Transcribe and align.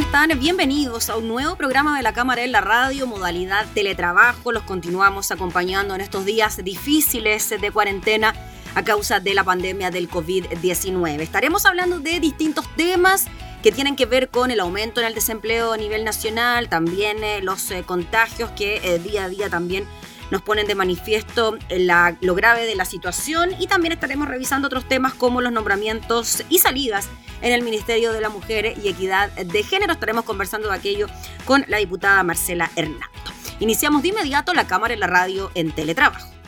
¿Cómo 0.00 0.08
están? 0.08 0.40
Bienvenidos 0.40 1.10
a 1.10 1.18
un 1.18 1.28
nuevo 1.28 1.56
programa 1.56 1.94
de 1.94 2.02
la 2.02 2.14
Cámara 2.14 2.42
en 2.42 2.52
la 2.52 2.62
Radio, 2.62 3.06
modalidad 3.06 3.66
teletrabajo. 3.74 4.50
Los 4.50 4.62
continuamos 4.62 5.30
acompañando 5.30 5.94
en 5.94 6.00
estos 6.00 6.24
días 6.24 6.64
difíciles 6.64 7.50
de 7.50 7.70
cuarentena 7.70 8.34
a 8.74 8.82
causa 8.82 9.20
de 9.20 9.34
la 9.34 9.44
pandemia 9.44 9.90
del 9.90 10.08
COVID-19. 10.08 11.20
Estaremos 11.20 11.66
hablando 11.66 12.00
de 12.00 12.18
distintos 12.18 12.64
temas 12.76 13.26
que 13.62 13.72
tienen 13.72 13.94
que 13.94 14.06
ver 14.06 14.30
con 14.30 14.50
el 14.50 14.60
aumento 14.60 15.02
en 15.02 15.06
el 15.06 15.14
desempleo 15.14 15.74
a 15.74 15.76
nivel 15.76 16.02
nacional, 16.02 16.70
también 16.70 17.22
eh, 17.22 17.42
los 17.42 17.70
eh, 17.70 17.82
contagios 17.84 18.50
que 18.52 18.76
eh, 18.82 18.98
día 19.00 19.24
a 19.24 19.28
día 19.28 19.50
también 19.50 19.84
nos 20.30 20.40
ponen 20.40 20.66
de 20.66 20.74
manifiesto 20.74 21.58
la, 21.68 22.16
lo 22.22 22.34
grave 22.34 22.64
de 22.64 22.74
la 22.74 22.86
situación 22.86 23.50
y 23.58 23.66
también 23.66 23.92
estaremos 23.92 24.28
revisando 24.28 24.66
otros 24.66 24.88
temas 24.88 25.12
como 25.12 25.42
los 25.42 25.52
nombramientos 25.52 26.42
y 26.48 26.60
salidas 26.60 27.10
en 27.42 27.52
el 27.52 27.62
Ministerio 27.62 28.12
de 28.12 28.20
la 28.20 28.28
Mujer 28.28 28.74
y 28.82 28.88
Equidad 28.88 29.30
de 29.30 29.62
Género. 29.62 29.92
Estaremos 29.92 30.24
conversando 30.24 30.68
de 30.68 30.74
aquello 30.74 31.06
con 31.44 31.64
la 31.68 31.78
diputada 31.78 32.22
Marcela 32.22 32.70
Hernando. 32.76 33.06
Iniciamos 33.60 34.02
de 34.02 34.08
inmediato 34.08 34.54
la 34.54 34.66
cámara 34.66 34.94
en 34.94 35.00
la 35.00 35.06
radio 35.06 35.50
en 35.54 35.72
teletrabajo. 35.72 36.39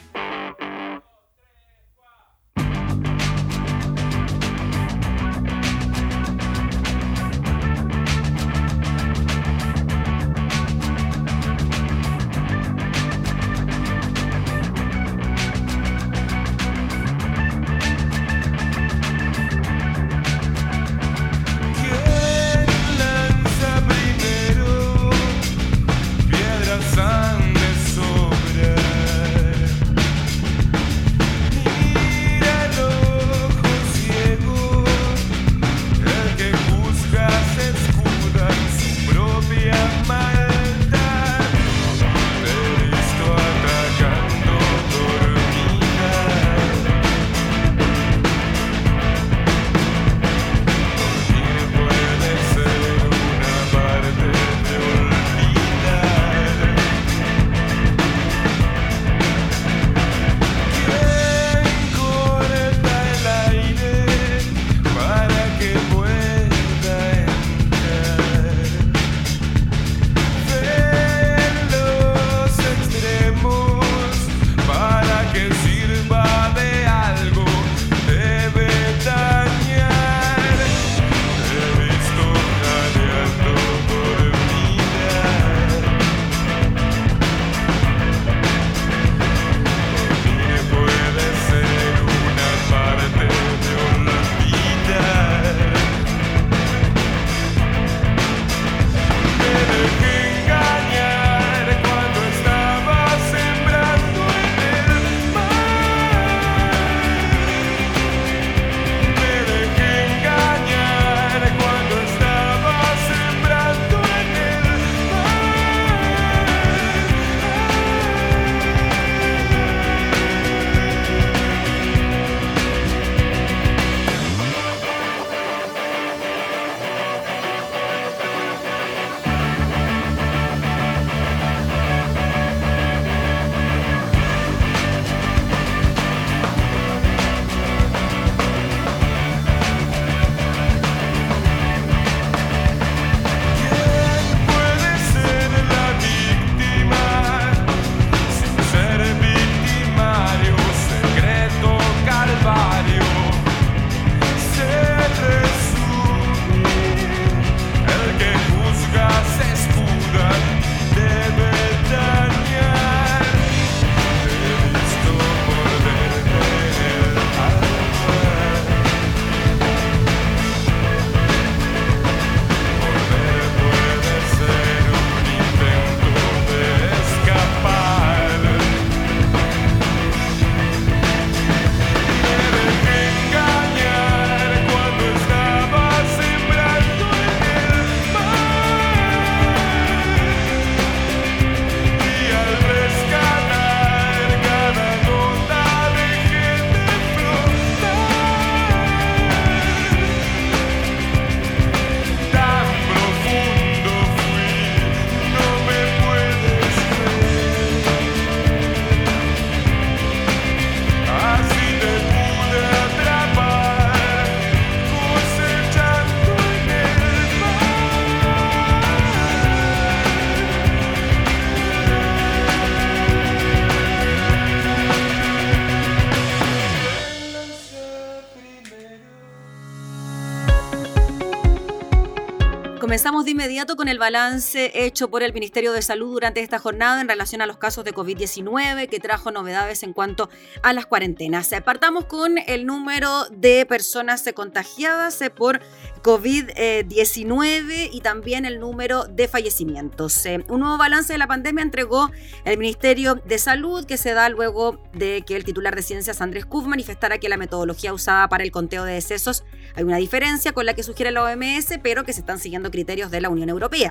El 233.93 233.99
balance 233.99 234.73
hecho 234.75 235.09
por 235.11 235.23
el 235.23 235.35
Ministerio 235.35 235.73
de 235.73 235.83
Salud 235.83 236.13
durante 236.15 236.41
esta 236.41 236.59
jornada 236.59 237.03
en 237.03 237.09
relación 237.09 237.43
a 237.43 237.47
los 237.47 237.59
casos 237.59 237.85
de 237.85 237.93
COVID-19 237.93 238.89
que 238.89 238.99
trajo 239.01 239.31
novedades 239.31 239.83
en 239.83 239.93
cuanto 239.93 240.31
a 240.63 240.73
las 240.73 240.87
cuarentenas. 240.87 241.51
Partamos 241.63 242.07
con 242.07 242.39
el 242.39 242.65
número 242.65 243.27
de 243.31 243.67
personas 243.67 244.25
contagiadas 244.35 245.21
por 245.37 245.61
COVID-19 246.03 247.91
y 247.93 248.01
también 248.01 248.47
el 248.47 248.61
número 248.61 249.05
de 249.05 249.29
fallecimientos. 249.29 250.25
Eh, 250.25 250.43
un 250.49 250.61
nuevo 250.61 250.79
balance 250.79 251.13
de 251.13 251.19
la 251.19 251.27
pandemia 251.27 251.63
entregó 251.63 252.11
el 252.47 252.57
Ministerio 252.57 253.17
de 253.17 253.39
Salud 253.39 253.85
que 253.85 253.99
se 253.99 254.15
da 254.15 254.31
luego 254.31 254.81
de 254.95 255.23
que 255.27 255.37
el 255.37 255.45
titular 255.45 255.77
de 255.77 255.83
Ciencias 255.83 256.23
Andrés 256.23 256.47
Kuf 256.47 256.67
manifestara 256.67 257.19
que 257.19 257.29
la 257.29 257.37
metodología 257.37 257.93
usada 257.93 258.27
para 258.29 258.43
el 258.43 258.53
conteo 258.53 258.85
de 258.85 258.95
decesos 258.95 259.45
hay 259.75 259.85
una 259.85 259.97
diferencia 259.97 260.53
con 260.53 260.67
la 260.67 260.75
que 260.75 260.83
sugiere 260.83 261.11
la 261.11 261.25
OMS, 261.25 261.79
pero 261.83 262.05
que 262.05 262.13
se 262.13 262.21
están 262.21 262.39
siguiendo 262.39 262.71
criterios 262.71 263.11
de 263.11 263.21
la 263.21 263.29
Unión 263.29 263.49
Europea. 263.49 263.82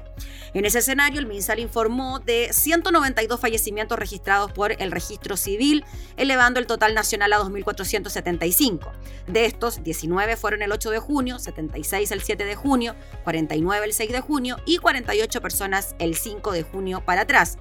En 0.54 0.66
ese 0.66 0.80
escenario, 0.80 1.20
el 1.20 1.28
MinSal 1.28 1.60
informó 1.60 2.20
de 2.20 2.50
192 2.52 3.40
fallecimientos 3.40 3.98
registrados 3.98 4.52
por 4.52 4.74
el 4.82 4.92
registro 4.92 5.38
civil, 5.38 5.86
elevando 6.18 6.60
el 6.60 6.68
total 6.68 6.94
nacional 6.94 7.32
a 7.34 7.40
2.475. 7.40 8.92
De 9.28 9.46
estos, 9.46 9.82
19 9.82 10.36
fueron 10.36 10.62
el 10.62 10.74
8 10.74 10.92
de 10.92 11.00
junio, 11.00 11.40
76 11.40 12.12
el 12.12 12.22
7 12.22 12.44
de 12.44 12.56
junio, 12.56 12.96
49 13.24 13.86
el 13.86 13.94
6 13.94 14.12
de 14.12 14.20
junio 14.20 14.58
y 14.66 14.78
48 14.78 15.42
personas 15.42 15.96
el 16.00 16.16
5 16.16 16.52
de 16.52 16.64
junio 16.64 17.02
para 17.06 17.22
atrás. 17.22 17.58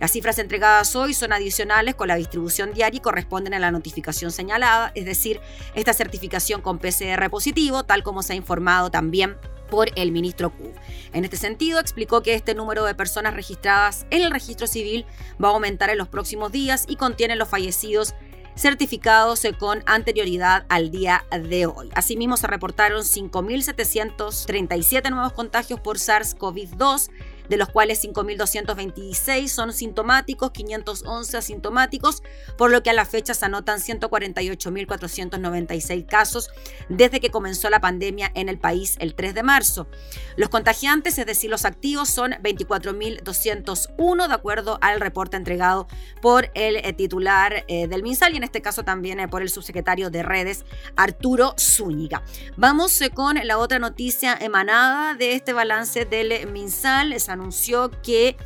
Las 0.00 0.10
cifras 0.10 0.40
entregadas 0.40 0.96
hoy 0.96 1.14
son 1.14 1.32
adicionales 1.32 1.94
con 1.94 2.08
la 2.08 2.16
distribución 2.16 2.72
diaria 2.72 2.98
y 2.98 3.00
corresponden 3.00 3.54
a 3.54 3.60
la 3.60 3.70
notificación 3.70 4.32
señalada, 4.32 4.90
es 4.96 5.04
decir, 5.04 5.40
esta 5.76 5.92
certificación 5.92 6.60
con 6.60 6.80
PCR 6.80 7.30
positivo, 7.30 7.84
tal 7.84 8.02
como 8.02 8.24
se 8.24 8.32
ha 8.32 8.36
informado 8.36 8.90
también 8.90 9.36
por 9.72 9.88
el 9.96 10.12
ministro 10.12 10.50
Q. 10.50 10.70
En 11.14 11.24
este 11.24 11.38
sentido, 11.38 11.80
explicó 11.80 12.22
que 12.22 12.34
este 12.34 12.54
número 12.54 12.84
de 12.84 12.94
personas 12.94 13.32
registradas 13.32 14.04
en 14.10 14.20
el 14.20 14.30
registro 14.30 14.66
civil 14.66 15.06
va 15.42 15.48
a 15.48 15.52
aumentar 15.52 15.88
en 15.88 15.96
los 15.96 16.08
próximos 16.08 16.52
días 16.52 16.84
y 16.86 16.96
contiene 16.96 17.36
los 17.36 17.48
fallecidos 17.48 18.14
certificados 18.54 19.46
con 19.58 19.82
anterioridad 19.86 20.66
al 20.68 20.90
día 20.90 21.24
de 21.30 21.64
hoy. 21.64 21.88
Asimismo, 21.94 22.36
se 22.36 22.48
reportaron 22.48 23.00
5.737 23.00 25.10
nuevos 25.10 25.32
contagios 25.32 25.80
por 25.80 25.96
SARS-CoV-2 25.96 27.08
de 27.48 27.56
los 27.56 27.68
cuales 27.68 28.04
5.226 28.04 29.48
son 29.48 29.72
sintomáticos, 29.72 30.52
511 30.52 31.36
asintomáticos, 31.36 32.22
por 32.56 32.70
lo 32.70 32.82
que 32.82 32.90
a 32.90 32.94
la 32.94 33.04
fecha 33.04 33.34
se 33.34 33.44
anotan 33.44 33.80
148.496 33.80 36.06
casos 36.06 36.50
desde 36.88 37.20
que 37.20 37.30
comenzó 37.30 37.70
la 37.70 37.80
pandemia 37.80 38.30
en 38.34 38.48
el 38.48 38.58
país 38.58 38.96
el 39.00 39.14
3 39.14 39.34
de 39.34 39.42
marzo. 39.42 39.88
Los 40.36 40.48
contagiantes, 40.48 41.18
es 41.18 41.26
decir, 41.26 41.50
los 41.50 41.64
activos, 41.64 42.08
son 42.08 42.32
24.201 42.32 44.28
de 44.28 44.34
acuerdo 44.34 44.78
al 44.80 45.00
reporte 45.00 45.36
entregado 45.36 45.88
por 46.20 46.50
el 46.54 46.76
eh, 46.76 46.92
titular 46.92 47.64
eh, 47.68 47.88
del 47.88 48.02
MinSal 48.02 48.34
y 48.34 48.36
en 48.36 48.44
este 48.44 48.62
caso 48.62 48.84
también 48.84 49.20
eh, 49.20 49.28
por 49.28 49.42
el 49.42 49.50
subsecretario 49.50 50.10
de 50.10 50.22
redes, 50.22 50.64
Arturo 50.96 51.54
Zúñiga. 51.58 52.22
Vamos 52.56 53.00
con 53.14 53.36
la 53.42 53.58
otra 53.58 53.78
noticia 53.78 54.36
emanada 54.40 55.14
de 55.14 55.34
este 55.34 55.52
balance 55.52 56.04
del 56.04 56.50
MinSal 56.50 57.12
anunció 57.32 57.90
que 58.02 58.36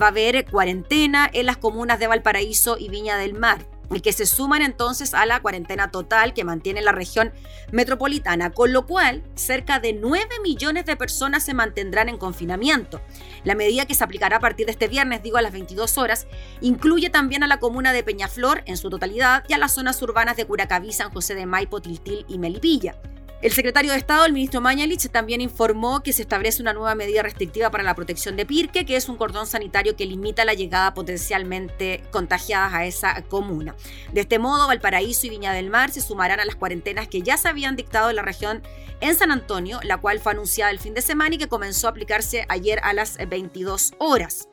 va 0.00 0.06
a 0.06 0.08
haber 0.10 0.44
cuarentena 0.46 1.28
en 1.32 1.46
las 1.46 1.56
comunas 1.56 1.98
de 1.98 2.06
Valparaíso 2.06 2.76
y 2.78 2.88
Viña 2.88 3.16
del 3.16 3.34
Mar 3.34 3.66
y 3.92 4.00
que 4.00 4.12
se 4.12 4.26
suman 4.26 4.62
entonces 4.62 5.14
a 5.14 5.26
la 5.26 5.40
cuarentena 5.40 5.90
total 5.90 6.34
que 6.34 6.44
mantiene 6.44 6.82
la 6.82 6.92
región 6.92 7.32
metropolitana, 7.70 8.50
con 8.50 8.72
lo 8.72 8.86
cual 8.86 9.22
cerca 9.34 9.78
de 9.78 9.92
9 9.92 10.26
millones 10.42 10.86
de 10.86 10.96
personas 10.96 11.44
se 11.44 11.54
mantendrán 11.54 12.08
en 12.08 12.18
confinamiento. 12.18 13.00
La 13.44 13.54
medida 13.54 13.86
que 13.86 13.94
se 13.94 14.04
aplicará 14.04 14.36
a 14.36 14.40
partir 14.40 14.66
de 14.66 14.72
este 14.72 14.88
viernes, 14.88 15.22
digo 15.22 15.36
a 15.36 15.42
las 15.42 15.52
22 15.52 15.98
horas, 15.98 16.26
incluye 16.60 17.10
también 17.10 17.42
a 17.42 17.46
la 17.46 17.58
comuna 17.58 17.92
de 17.92 18.02
Peñaflor 18.02 18.62
en 18.66 18.76
su 18.76 18.90
totalidad 18.90 19.44
y 19.48 19.52
a 19.52 19.58
las 19.58 19.74
zonas 19.74 20.00
urbanas 20.02 20.36
de 20.36 20.46
Curacaví, 20.46 20.92
San 20.92 21.10
José 21.10 21.34
de 21.34 21.46
Maipo, 21.46 21.80
Tiltil 21.80 22.24
y 22.28 22.38
Melipilla. 22.38 22.96
El 23.44 23.52
secretario 23.52 23.92
de 23.92 23.98
Estado, 23.98 24.24
el 24.24 24.32
ministro 24.32 24.62
Mañalich, 24.62 25.10
también 25.10 25.42
informó 25.42 26.02
que 26.02 26.14
se 26.14 26.22
establece 26.22 26.62
una 26.62 26.72
nueva 26.72 26.94
medida 26.94 27.22
restrictiva 27.22 27.70
para 27.70 27.84
la 27.84 27.94
protección 27.94 28.36
de 28.36 28.46
Pirque, 28.46 28.86
que 28.86 28.96
es 28.96 29.06
un 29.10 29.18
cordón 29.18 29.46
sanitario 29.46 29.96
que 29.96 30.06
limita 30.06 30.46
la 30.46 30.54
llegada 30.54 30.94
potencialmente 30.94 32.02
contagiadas 32.10 32.72
a 32.72 32.86
esa 32.86 33.20
comuna. 33.24 33.76
De 34.14 34.22
este 34.22 34.38
modo, 34.38 34.66
Valparaíso 34.66 35.26
y 35.26 35.28
Viña 35.28 35.52
del 35.52 35.68
Mar 35.68 35.90
se 35.90 36.00
sumarán 36.00 36.40
a 36.40 36.46
las 36.46 36.56
cuarentenas 36.56 37.06
que 37.06 37.20
ya 37.20 37.36
se 37.36 37.48
habían 37.48 37.76
dictado 37.76 38.08
en 38.08 38.16
la 38.16 38.22
región 38.22 38.62
en 39.02 39.14
San 39.14 39.30
Antonio, 39.30 39.78
la 39.82 39.98
cual 39.98 40.20
fue 40.20 40.32
anunciada 40.32 40.70
el 40.70 40.78
fin 40.78 40.94
de 40.94 41.02
semana 41.02 41.34
y 41.34 41.38
que 41.38 41.46
comenzó 41.46 41.86
a 41.86 41.90
aplicarse 41.90 42.46
ayer 42.48 42.80
a 42.82 42.94
las 42.94 43.18
22 43.28 43.92
horas. 43.98 44.48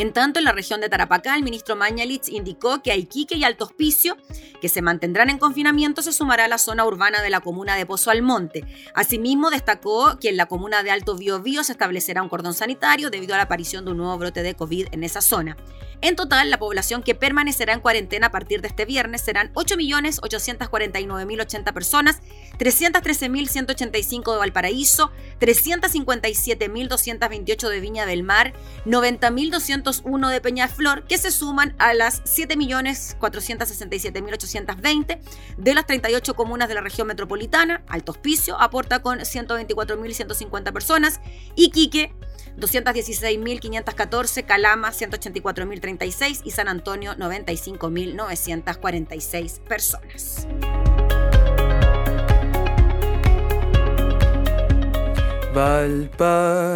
En 0.00 0.14
tanto, 0.14 0.38
en 0.38 0.46
la 0.46 0.52
región 0.52 0.80
de 0.80 0.88
Tarapacá, 0.88 1.36
el 1.36 1.42
ministro 1.42 1.76
Mañalich 1.76 2.30
indicó 2.30 2.82
que 2.82 2.90
a 2.90 2.96
Iquique 2.96 3.36
y 3.36 3.44
Alto 3.44 3.66
Hospicio, 3.66 4.16
que 4.58 4.70
se 4.70 4.80
mantendrán 4.80 5.28
en 5.28 5.36
confinamiento, 5.36 6.00
se 6.00 6.14
sumará 6.14 6.46
a 6.46 6.48
la 6.48 6.56
zona 6.56 6.86
urbana 6.86 7.20
de 7.20 7.28
la 7.28 7.40
comuna 7.40 7.76
de 7.76 7.84
Pozo 7.84 8.10
Almonte. 8.10 8.64
Asimismo, 8.94 9.50
destacó 9.50 10.18
que 10.18 10.30
en 10.30 10.38
la 10.38 10.46
comuna 10.46 10.82
de 10.82 10.90
Alto 10.90 11.18
Biobío 11.18 11.64
se 11.64 11.72
establecerá 11.72 12.22
un 12.22 12.30
cordón 12.30 12.54
sanitario 12.54 13.10
debido 13.10 13.34
a 13.34 13.36
la 13.36 13.42
aparición 13.42 13.84
de 13.84 13.90
un 13.90 13.98
nuevo 13.98 14.16
brote 14.16 14.42
de 14.42 14.54
COVID 14.54 14.86
en 14.90 15.04
esa 15.04 15.20
zona. 15.20 15.58
En 16.02 16.16
total, 16.16 16.48
la 16.48 16.58
población 16.58 17.02
que 17.02 17.14
permanecerá 17.14 17.74
en 17.74 17.80
cuarentena 17.80 18.28
a 18.28 18.30
partir 18.30 18.62
de 18.62 18.68
este 18.68 18.86
viernes 18.86 19.20
serán 19.20 19.52
8.849.080 19.52 21.74
personas, 21.74 22.22
313.185 22.58 24.32
de 24.32 24.38
Valparaíso, 24.38 25.12
357.228 25.40 27.68
de 27.68 27.80
Viña 27.80 28.06
del 28.06 28.22
Mar, 28.22 28.54
90.201 28.86 30.30
de 30.30 30.40
Peñaflor, 30.40 31.04
que 31.04 31.18
se 31.18 31.30
suman 31.30 31.74
a 31.78 31.92
las 31.92 32.24
7.467.820 32.24 35.18
de 35.58 35.74
las 35.74 35.86
38 35.86 36.34
comunas 36.34 36.68
de 36.68 36.76
la 36.76 36.80
región 36.80 37.08
metropolitana. 37.08 37.82
Alto 37.88 38.12
Hospicio 38.12 38.58
aporta 38.58 39.02
con 39.02 39.18
124.150 39.18 40.72
personas 40.72 41.20
y 41.54 41.70
Quique 41.70 42.14
216.514, 42.60 44.44
Calama 44.44 44.90
184.036 44.90 46.42
y 46.44 46.50
San 46.50 46.68
Antonio 46.68 47.16
95.946 47.16 49.60
personas. 49.60 50.46
Valparaíso, 55.54 56.68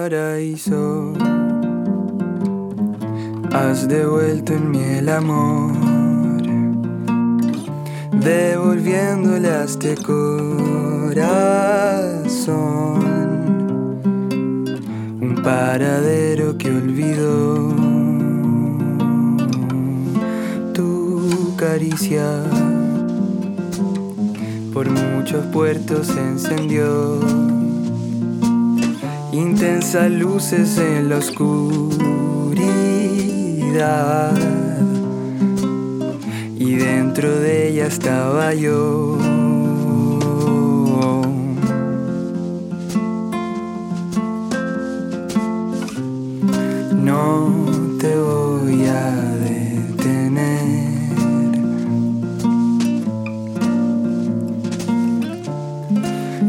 has 3.52 3.86
devuelto 3.86 4.54
en 4.54 4.70
mí 4.72 4.82
el 4.82 5.08
amor, 5.08 5.72
devolviéndole 8.10 9.48
a 9.48 9.62
este 9.64 9.94
corazón 9.96 11.24
paradero 15.44 16.56
que 16.56 16.70
olvidó. 16.70 17.68
Tu 20.72 21.54
caricia 21.56 22.24
por 24.72 24.88
muchos 24.88 25.44
puertos 25.46 26.06
se 26.06 26.20
encendió. 26.20 27.20
Intensas 29.32 30.10
luces 30.10 30.78
en 30.78 31.10
la 31.10 31.18
oscuridad. 31.18 31.52
Y 36.56 36.76
dentro 36.76 37.30
de 37.38 37.68
ella 37.68 37.86
estaba 37.86 38.54
yo. 38.54 39.18
No 47.04 47.52
te 48.00 48.16
voy 48.16 48.86
a 48.86 49.10
detener. 49.44 50.64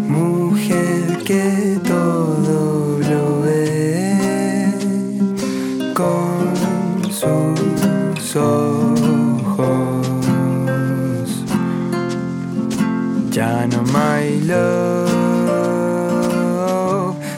Mujer 0.07 1.23
que 1.25 1.79
todo 1.83 2.99
lo 2.99 3.41
ve 3.41 4.71
con 5.93 6.53
sus 7.11 8.35
ojos. 8.35 10.07
Ya 13.31 13.67
no 13.67 13.83
my 13.91 14.39
love. 14.45 15.15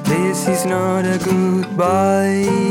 This 0.04 0.48
is 0.48 0.66
not 0.66 1.06
a 1.06 1.18
goodbye. 1.18 2.67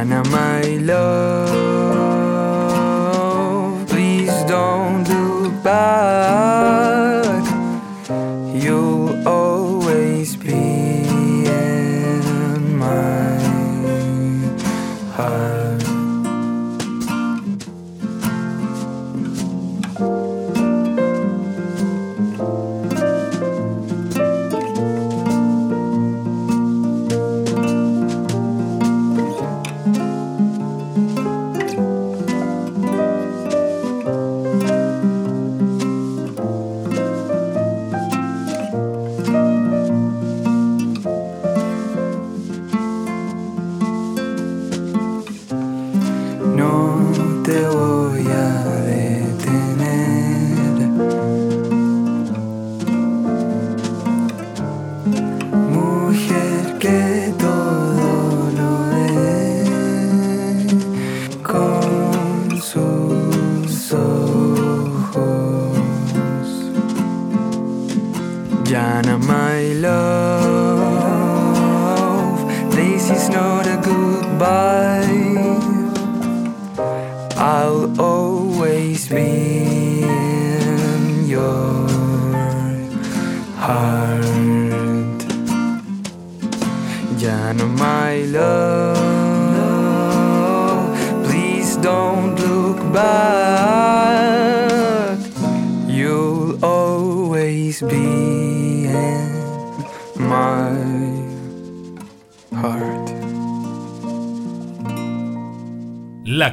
Heart. 0.00 0.08
Jana, 0.08 0.24
my 0.30 0.78
love, 0.78 1.59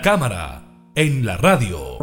cámara 0.08 0.64
en 0.96 1.26
la 1.26 1.36
radio. 1.36 1.98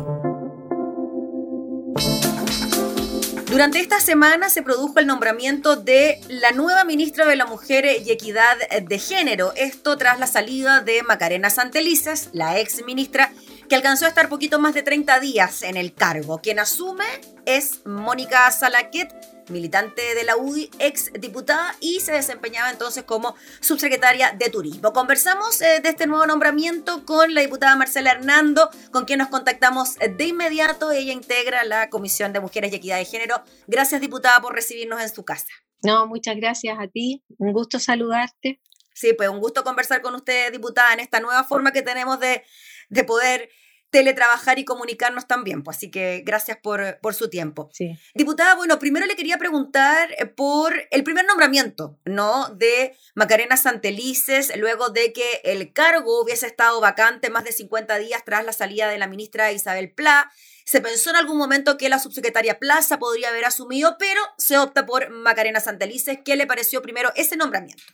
Durante 3.46 3.80
esta 3.80 3.99
semana 3.99 4.50
se 4.50 4.61
produjo 4.61 4.99
el 4.99 5.06
nombramiento 5.06 5.76
de 5.76 6.20
la 6.28 6.50
nueva 6.52 6.84
ministra 6.84 7.25
de 7.25 7.37
la 7.37 7.46
Mujer 7.46 7.87
y 8.04 8.11
Equidad 8.11 8.58
de 8.82 8.99
Género. 8.99 9.54
Esto 9.56 9.96
tras 9.96 10.20
la 10.20 10.26
salida 10.26 10.82
de 10.82 11.02
Macarena 11.02 11.49
Santelices, 11.49 12.28
la 12.34 12.61
ex 12.61 12.84
ministra, 12.84 13.32
que 13.70 13.75
alcanzó 13.75 14.04
a 14.04 14.08
estar 14.08 14.28
poquito 14.28 14.58
más 14.58 14.75
de 14.75 14.82
30 14.82 15.18
días 15.20 15.62
en 15.62 15.78
el 15.78 15.94
cargo. 15.94 16.42
Quien 16.42 16.58
asume 16.58 17.06
es 17.46 17.87
Mónica 17.87 18.50
Salaquet, 18.50 19.14
militante 19.49 20.15
de 20.15 20.25
la 20.25 20.37
UDI, 20.37 20.71
ex 20.79 21.13
diputada 21.13 21.75
y 21.81 22.01
se 22.01 22.13
desempeñaba 22.13 22.71
entonces 22.71 23.05
como 23.05 23.35
subsecretaria 23.61 24.33
de 24.33 24.51
Turismo. 24.51 24.93
Conversamos 24.93 25.61
eh, 25.61 25.81
de 25.83 25.89
este 25.89 26.07
nuevo 26.07 26.27
nombramiento 26.27 27.05
con 27.05 27.35
la 27.35 27.41
diputada 27.41 27.77
Marcela 27.77 28.13
Hernando, 28.13 28.71
con 28.91 29.05
quien 29.05 29.19
nos 29.19 29.29
contactamos 29.29 29.97
de 29.97 30.25
inmediato. 30.25 30.93
Ella 30.93 31.13
integra 31.13 31.65
la 31.65 31.91
Comisión 31.91 32.33
de 32.33 32.41
Mujeres 32.41 32.73
y 32.73 32.77
Equidad 32.77 32.99
de 32.99 33.05
Género. 33.05 33.43
Gracias, 33.67 34.01
diputada, 34.01 34.41
por 34.41 34.55
recibirnos 34.55 35.01
en 35.01 35.09
su 35.09 35.25
casa. 35.25 35.53
No, 35.83 36.07
muchas 36.07 36.37
gracias 36.37 36.79
a 36.81 36.89
ti. 36.89 37.23
Un 37.39 37.53
gusto 37.53 37.79
saludarte. 37.79 38.61
Sí, 38.95 39.13
pues 39.13 39.29
un 39.29 39.41
gusto 39.41 39.65
conversar 39.65 40.03
con 40.03 40.15
usted, 40.15 40.53
diputada, 40.53 40.93
en 40.93 41.01
esta 41.01 41.21
nueva 41.21 41.45
forma 41.45 41.73
que 41.73 41.83
tenemos 41.83 42.21
de, 42.21 42.45
de 42.89 43.05
poder 43.05 43.51
teletrabajar 43.95 44.59
y 44.59 44.65
comunicarnos 44.65 45.29
también. 45.29 45.63
Pues, 45.63 45.77
así 45.77 45.89
que 45.89 46.25
gracias 46.27 46.59
por, 46.61 46.99
por 47.01 47.15
su 47.15 47.31
tiempo. 47.31 47.71
Sí. 47.73 47.97
Diputada, 48.13 48.57
bueno, 48.57 48.81
primero 48.81 49.07
le 49.07 49.15
quería 49.15 49.39
preguntar 49.39 50.11
eh, 50.19 50.27
por 50.27 50.75
el 50.91 51.05
primer 51.05 51.25
nombramiento, 51.27 51.97
¿no? 52.05 52.49
De 52.49 52.97
Macarena 53.15 53.57
Santelices, 53.57 54.53
luego 54.57 54.89
de 54.89 55.13
que 55.13 55.43
el 55.45 55.73
cargo 55.73 56.21
hubiese 56.21 56.49
estado 56.49 56.81
vacante 56.81 57.31
más 57.31 57.45
de 57.45 57.53
50 57.53 57.97
días 57.99 58.25
tras 58.25 58.45
la 58.45 58.53
salida 58.53 58.89
de 58.89 58.99
la 58.99 59.07
ministra 59.07 59.53
Isabel 59.53 59.93
Pla. 59.93 60.29
Se 60.65 60.81
pensó 60.81 61.11
en 61.11 61.17
algún 61.17 61.39
momento 61.39 61.77
que 61.77 61.89
la 61.89 62.01
subsecretaria 62.01 62.59
Plaza 62.59 62.99
podría 62.99 63.29
haber 63.29 63.45
asumido, 63.45 63.95
pero 63.97 64.21
se 64.39 64.59
opta 64.59 64.87
por 64.87 65.09
Macarena 65.11 65.61
Santelices. 65.61 66.19
¿Qué 66.25 66.35
le 66.35 66.49
pareció 66.49 66.83
primero 66.83 67.13
ese 67.15 67.37
nombramiento? 67.37 67.85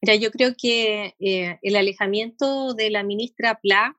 Mira, 0.00 0.14
yo 0.14 0.30
creo 0.30 0.54
que 0.56 1.16
eh, 1.18 1.58
el 1.60 1.74
alejamiento 1.74 2.74
de 2.74 2.90
la 2.90 3.02
ministra 3.02 3.58
Pla 3.60 3.96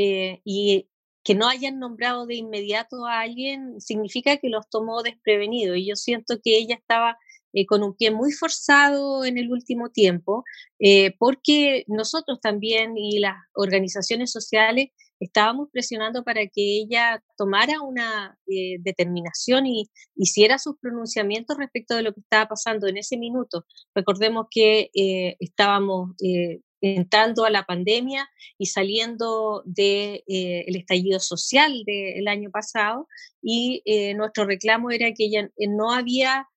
eh, 0.00 0.40
y 0.44 0.88
que 1.24 1.34
no 1.34 1.48
hayan 1.48 1.80
nombrado 1.80 2.24
de 2.24 2.36
inmediato 2.36 3.04
a 3.04 3.20
alguien 3.20 3.80
significa 3.80 4.36
que 4.36 4.48
los 4.48 4.68
tomó 4.70 5.02
desprevenidos. 5.02 5.76
Y 5.76 5.88
yo 5.88 5.96
siento 5.96 6.36
que 6.42 6.56
ella 6.56 6.76
estaba 6.76 7.18
eh, 7.52 7.66
con 7.66 7.82
un 7.82 7.96
pie 7.96 8.12
muy 8.12 8.30
forzado 8.30 9.24
en 9.24 9.38
el 9.38 9.50
último 9.50 9.90
tiempo, 9.90 10.44
eh, 10.78 11.16
porque 11.18 11.84
nosotros 11.88 12.40
también 12.40 12.96
y 12.96 13.18
las 13.18 13.34
organizaciones 13.54 14.30
sociales 14.30 14.90
estábamos 15.20 15.68
presionando 15.72 16.24
para 16.24 16.42
que 16.46 16.80
ella 16.80 17.22
tomara 17.36 17.80
una 17.80 18.38
eh, 18.46 18.76
determinación 18.80 19.66
y 19.66 19.90
hiciera 20.14 20.58
sus 20.58 20.76
pronunciamientos 20.78 21.56
respecto 21.56 21.96
de 21.96 22.02
lo 22.02 22.12
que 22.12 22.20
estaba 22.20 22.46
pasando 22.48 22.86
en 22.86 22.98
ese 22.98 23.16
minuto. 23.16 23.64
Recordemos 23.94 24.46
que 24.50 24.90
eh, 24.94 25.36
estábamos 25.40 26.10
eh, 26.22 26.60
entrando 26.80 27.44
a 27.44 27.50
la 27.50 27.64
pandemia 27.64 28.28
y 28.58 28.66
saliendo 28.66 29.62
del 29.64 30.22
de, 30.26 30.64
el 30.66 30.76
estallido 30.76 31.20
social 31.20 31.82
del 31.84 32.28
año 32.28 32.50
pasado 32.50 33.08
y 33.42 33.82
nuestro 34.16 34.44
reclamo 34.44 34.90
era 34.90 35.12
que 35.12 35.24
ella 35.24 35.50
no 35.56 35.92
había 35.92 36.48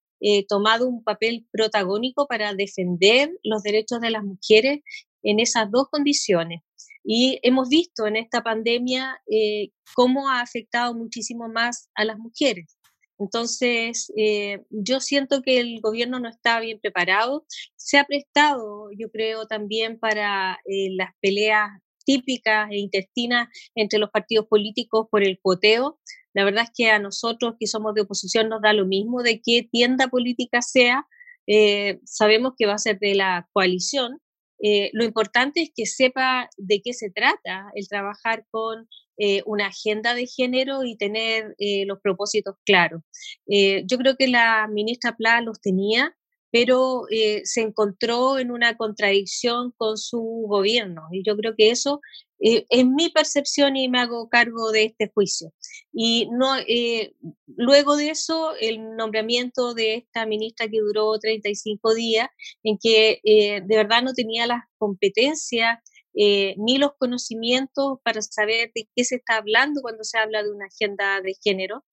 tomado 0.48 0.88
un 0.88 1.04
papel 1.04 1.48
protagónico 1.52 2.28
para 2.28 2.54
defender 2.54 3.32
los 3.44 3.64
derechos 3.64 4.00
de 4.02 4.12
las 4.12 4.24
mujeres 4.24 4.82
en 5.24 5.40
esas 5.40 5.70
dos 5.72 5.88
condiciones. 5.90 6.62
Y 7.04 7.40
hemos 7.44 7.70
visto 7.70 8.06
en 8.06 8.16
esta 8.16 8.44
pandemia 8.44 9.20
eh, 9.30 9.72
cómo 9.96 10.30
ha 10.30 10.42
afectado 10.42 10.94
muchísimo 10.94 11.50
más 11.50 11.90
a 11.96 12.06
las 12.06 12.18
mujeres. 12.18 12.78
Entonces, 13.22 14.12
eh, 14.18 14.64
yo 14.72 15.00
siento 15.00 15.44
que 15.44 15.60
el 15.60 15.80
gobierno 15.80 16.20
no 16.20 16.28
está 16.28 16.60
bien 16.60 16.80
preparado. 16.82 17.46
Se 17.76 18.00
ha 18.00 18.06
prestado, 18.06 18.90
yo 18.98 19.12
creo, 19.12 19.46
también 19.46 20.00
para 20.00 20.60
eh, 20.66 20.90
las 20.96 21.12
peleas 21.22 21.70
típicas 22.04 22.72
e 22.72 22.80
intestinas 22.80 23.48
entre 23.76 24.00
los 24.00 24.10
partidos 24.10 24.48
políticos 24.48 25.06
por 25.12 25.24
el 25.24 25.40
cuoteo. 25.40 26.00
La 26.34 26.44
verdad 26.44 26.64
es 26.64 26.72
que 26.76 26.90
a 26.90 26.98
nosotros 26.98 27.54
que 27.60 27.68
somos 27.68 27.94
de 27.94 28.02
oposición 28.02 28.50
nos 28.50 28.64
da 28.64 28.74
lo 28.74 28.88
mismo 28.88 29.22
de 29.22 29.40
qué 29.40 29.70
tienda 29.72 30.08
política 30.08 30.64
sea. 30.64 31.06
Eh, 31.46 32.00
sabemos 32.06 32.54
que 32.58 32.66
va 32.66 32.74
a 32.74 32.80
ser 32.80 32.98
de 32.98 33.14
la 33.14 33.48
coalición, 33.54 34.20
eh, 34.62 34.90
lo 34.94 35.04
importante 35.04 35.62
es 35.62 35.72
que 35.76 35.86
sepa 35.86 36.50
de 36.58 36.82
qué 36.84 36.94
se 36.94 37.10
trata 37.10 37.72
el 37.76 37.88
trabajar 37.88 38.46
con 38.52 38.88
eh, 39.18 39.42
una 39.46 39.68
agenda 39.68 40.14
de 40.14 40.28
género 40.28 40.84
y 40.84 40.98
tener 40.98 41.56
eh, 41.58 41.86
los 41.86 42.00
propósitos 42.00 42.56
claros. 42.66 43.02
yo 43.48 43.98
creo 43.98 44.16
que 44.16 44.28
la 44.28 44.68
ministra 44.68 45.16
Pla 45.16 45.42
los 45.42 45.60
tenía, 45.62 46.16
pero 46.52 47.04
se 47.44 47.62
encontró 47.62 48.38
en 48.38 48.52
una 48.52 48.76
contradicción 48.76 49.74
con 49.78 49.98
su 49.98 50.46
gobierno 50.48 51.08
y 51.12 51.24
yo 51.24 51.38
creo 51.38 51.56
que 51.56 51.72
eso 51.72 52.02
eh, 52.42 52.66
es 52.70 52.86
mi 52.86 53.10
percepción 53.10 53.78
y 53.78 53.88
me 53.88 54.00
hago 54.00 54.28
cargo 54.30 54.72
de 54.72 54.86
este 54.86 55.12
juicio. 55.14 55.54
Y 55.94 56.28
no, 56.32 56.58
eh, 56.58 57.14
luego 57.46 57.96
de 57.96 58.10
eso, 58.10 58.54
el 58.60 58.96
nombramiento 58.96 59.74
de 59.74 59.96
esta 59.96 60.26
ministra 60.26 60.68
que 60.68 60.80
duró 60.80 61.18
35 61.20 61.94
días, 61.94 62.30
en 62.64 62.78
que 62.82 63.20
eh, 63.24 63.62
de 63.64 63.78
verdad 63.78 64.02
no 64.02 64.14
tenía 64.14 64.48
las 64.48 64.64
competencias 64.78 65.80
eh, 66.14 66.56
ni 66.58 66.78
los 66.78 66.92
conocimientos 66.98 68.00
para 68.04 68.22
saber 68.22 68.72
de 68.74 68.90
qué 68.96 69.04
se 69.06 69.16
está 69.16 69.38
hablando 69.38 69.82
cuando 69.82 70.04
se 70.04 70.18
habla 70.18 70.44
de 70.44 70.52
una 70.52 70.66
agenda 70.66 71.22
de 71.22 71.36
género. 71.44 71.86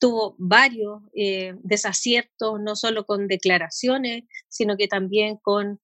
Tuvo 0.00 0.34
varios 0.38 1.02
eh, 1.14 1.54
desaciertos, 1.62 2.58
no 2.60 2.74
solo 2.74 3.04
con 3.04 3.28
declaraciones, 3.28 4.24
sino 4.48 4.76
que 4.78 4.88
también 4.88 5.36
con 5.42 5.80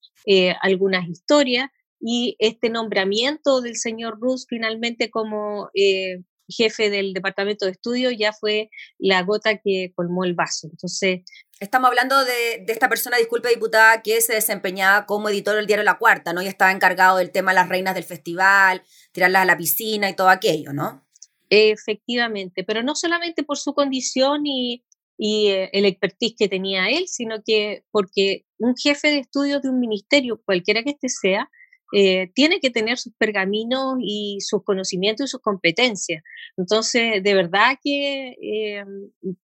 algunas 0.62 1.06
historias 1.08 1.68
y 2.08 2.36
este 2.38 2.70
nombramiento 2.70 3.60
del 3.60 3.74
señor 3.74 4.20
Rus 4.20 4.46
finalmente 4.48 5.10
como 5.10 5.70
eh, 5.74 6.22
jefe 6.48 6.88
del 6.88 7.12
departamento 7.12 7.64
de 7.64 7.72
estudio 7.72 8.12
ya 8.12 8.32
fue 8.32 8.70
la 8.96 9.24
gota 9.24 9.56
que 9.56 9.92
colmó 9.92 10.22
el 10.22 10.34
vaso. 10.34 10.68
Entonces, 10.70 11.22
Estamos 11.58 11.88
hablando 11.88 12.22
de, 12.24 12.62
de, 12.66 12.72
esta 12.72 12.90
persona, 12.90 13.16
disculpe 13.16 13.48
diputada, 13.48 14.02
que 14.02 14.20
se 14.20 14.34
desempeñaba 14.34 15.06
como 15.06 15.30
editor 15.30 15.56
del 15.56 15.66
diario 15.66 15.84
La 15.84 15.96
Cuarta, 15.96 16.34
¿no? 16.34 16.42
Y 16.42 16.46
estaba 16.46 16.70
encargado 16.70 17.16
del 17.16 17.32
tema 17.32 17.52
de 17.52 17.54
las 17.54 17.70
reinas 17.70 17.94
del 17.94 18.04
festival, 18.04 18.82
tirarlas 19.10 19.42
a 19.42 19.46
la 19.46 19.56
piscina 19.56 20.10
y 20.10 20.14
todo 20.14 20.28
aquello, 20.28 20.74
¿no? 20.74 21.02
Efectivamente, 21.48 22.62
pero 22.62 22.82
no 22.82 22.94
solamente 22.94 23.42
por 23.42 23.56
su 23.56 23.72
condición 23.72 24.46
y, 24.46 24.84
y 25.16 25.48
eh, 25.48 25.70
el 25.72 25.86
expertise 25.86 26.34
que 26.38 26.48
tenía 26.48 26.90
él, 26.90 27.08
sino 27.08 27.42
que 27.42 27.84
porque 27.90 28.44
un 28.58 28.74
jefe 28.76 29.08
de 29.08 29.20
estudios 29.20 29.62
de 29.62 29.70
un 29.70 29.80
ministerio, 29.80 30.42
cualquiera 30.44 30.82
que 30.82 30.90
este 30.90 31.08
sea, 31.08 31.48
eh, 31.92 32.30
tiene 32.34 32.60
que 32.60 32.70
tener 32.70 32.98
sus 32.98 33.12
pergaminos 33.14 33.96
y 34.00 34.38
sus 34.40 34.64
conocimientos 34.64 35.26
y 35.26 35.30
sus 35.30 35.40
competencias. 35.40 36.22
Entonces, 36.56 37.22
de 37.22 37.34
verdad 37.34 37.78
que 37.82 38.36
eh, 38.40 38.84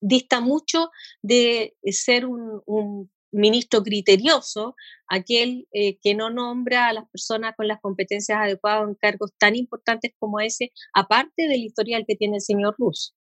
dista 0.01 0.39
mucho 0.39 0.89
de 1.21 1.75
ser 1.83 2.25
un, 2.25 2.61
un 2.65 3.09
ministro 3.31 3.83
criterioso, 3.83 4.75
aquel 5.07 5.67
eh, 5.71 5.97
que 6.01 6.15
no 6.15 6.29
nombra 6.29 6.87
a 6.87 6.93
las 6.93 7.09
personas 7.09 7.53
con 7.55 7.67
las 7.67 7.79
competencias 7.81 8.37
adecuadas 8.39 8.87
en 8.87 8.95
cargos 8.95 9.31
tan 9.37 9.55
importantes 9.55 10.13
como 10.19 10.39
ese, 10.39 10.71
aparte 10.93 11.47
del 11.47 11.63
historial 11.63 12.05
que 12.07 12.15
tiene 12.15 12.37
el 12.37 12.41
señor 12.41 12.75
Rus, 12.77 13.15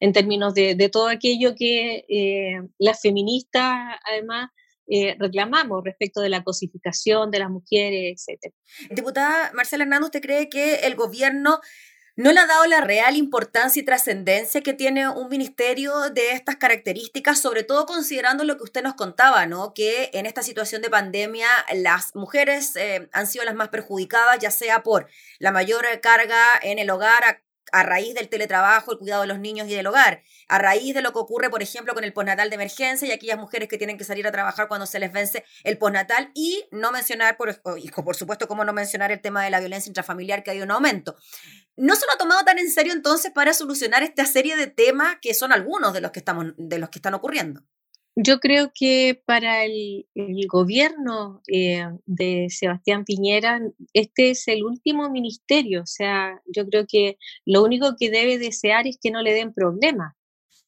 en 0.00 0.12
términos 0.12 0.54
de, 0.54 0.74
de 0.74 0.88
todo 0.88 1.08
aquello 1.08 1.54
que 1.56 2.04
eh, 2.08 2.60
las 2.78 3.00
feministas, 3.00 3.96
además, 4.06 4.50
eh, 4.88 5.16
reclamamos 5.18 5.82
respecto 5.84 6.20
de 6.20 6.28
la 6.28 6.44
cosificación 6.44 7.30
de 7.30 7.38
las 7.38 7.50
mujeres, 7.50 8.24
etc. 8.28 8.54
Diputada 8.90 9.50
Marcela 9.54 9.84
Hernández, 9.84 10.06
¿usted 10.06 10.22
cree 10.22 10.48
que 10.48 10.86
el 10.86 10.94
gobierno 10.94 11.60
no 12.16 12.32
le 12.32 12.38
ha 12.38 12.46
dado 12.46 12.66
la 12.66 12.80
real 12.80 13.16
importancia 13.16 13.80
y 13.80 13.84
trascendencia 13.84 14.60
que 14.60 14.72
tiene 14.72 15.08
un 15.08 15.28
ministerio 15.28 16.10
de 16.10 16.30
estas 16.30 16.56
características, 16.56 17.40
sobre 17.40 17.64
todo 17.64 17.86
considerando 17.86 18.44
lo 18.44 18.56
que 18.56 18.62
usted 18.62 18.84
nos 18.84 18.94
contaba, 18.94 19.46
¿no? 19.46 19.74
Que 19.74 20.10
en 20.12 20.26
esta 20.26 20.42
situación 20.42 20.80
de 20.80 20.90
pandemia 20.90 21.48
las 21.74 22.14
mujeres 22.14 22.76
eh, 22.76 23.08
han 23.12 23.26
sido 23.26 23.44
las 23.44 23.56
más 23.56 23.70
perjudicadas, 23.70 24.38
ya 24.38 24.52
sea 24.52 24.84
por 24.84 25.08
la 25.40 25.50
mayor 25.50 25.84
carga 26.00 26.40
en 26.62 26.78
el 26.78 26.88
hogar 26.90 27.24
a 27.24 27.43
raíz 27.72 28.14
del 28.14 28.28
teletrabajo, 28.28 28.92
el 28.92 28.98
cuidado 28.98 29.22
de 29.22 29.28
los 29.28 29.38
niños 29.38 29.68
y 29.68 29.74
del 29.74 29.86
hogar, 29.86 30.22
a 30.48 30.58
raíz 30.58 30.94
de 30.94 31.02
lo 31.02 31.12
que 31.12 31.18
ocurre, 31.18 31.50
por 31.50 31.62
ejemplo, 31.62 31.94
con 31.94 32.04
el 32.04 32.12
postnatal 32.12 32.50
de 32.50 32.54
emergencia 32.54 33.08
y 33.08 33.12
aquellas 33.12 33.38
mujeres 33.38 33.68
que 33.68 33.78
tienen 33.78 33.98
que 33.98 34.04
salir 34.04 34.26
a 34.26 34.32
trabajar 34.32 34.68
cuando 34.68 34.86
se 34.86 34.98
les 34.98 35.12
vence 35.12 35.44
el 35.64 35.78
postnatal 35.78 36.30
y 36.34 36.66
no 36.70 36.92
mencionar, 36.92 37.36
por, 37.36 37.60
por 37.60 38.16
supuesto, 38.16 38.48
cómo 38.48 38.64
no 38.64 38.72
mencionar 38.72 39.10
el 39.12 39.20
tema 39.20 39.44
de 39.44 39.50
la 39.50 39.60
violencia 39.60 39.90
intrafamiliar 39.90 40.42
que 40.42 40.52
hay 40.52 40.62
un 40.62 40.70
aumento. 40.70 41.16
¿No 41.76 41.96
se 41.96 42.06
lo 42.06 42.12
ha 42.12 42.18
tomado 42.18 42.44
tan 42.44 42.58
en 42.58 42.70
serio 42.70 42.92
entonces 42.92 43.32
para 43.32 43.52
solucionar 43.52 44.02
esta 44.02 44.26
serie 44.26 44.56
de 44.56 44.68
temas 44.68 45.16
que 45.20 45.34
son 45.34 45.52
algunos 45.52 45.92
de 45.92 46.00
los 46.00 46.12
que, 46.12 46.20
estamos, 46.20 46.52
de 46.56 46.78
los 46.78 46.88
que 46.90 46.98
están 46.98 47.14
ocurriendo? 47.14 47.62
Yo 48.16 48.38
creo 48.38 48.70
que 48.72 49.20
para 49.26 49.64
el, 49.64 50.06
gobierno 50.48 51.42
eh, 51.48 51.84
de 52.06 52.46
Sebastián 52.48 53.04
Piñera, 53.04 53.60
este 53.92 54.30
es 54.30 54.46
el 54.46 54.64
último 54.64 55.10
ministerio. 55.10 55.82
O 55.82 55.86
sea, 55.86 56.40
yo 56.46 56.64
creo 56.68 56.86
que 56.86 57.18
lo 57.44 57.64
único 57.64 57.96
que 57.98 58.10
debe 58.10 58.38
desear 58.38 58.86
es 58.86 58.98
que 59.02 59.10
no 59.10 59.20
le 59.20 59.32
den 59.32 59.52
problemas, 59.52 60.14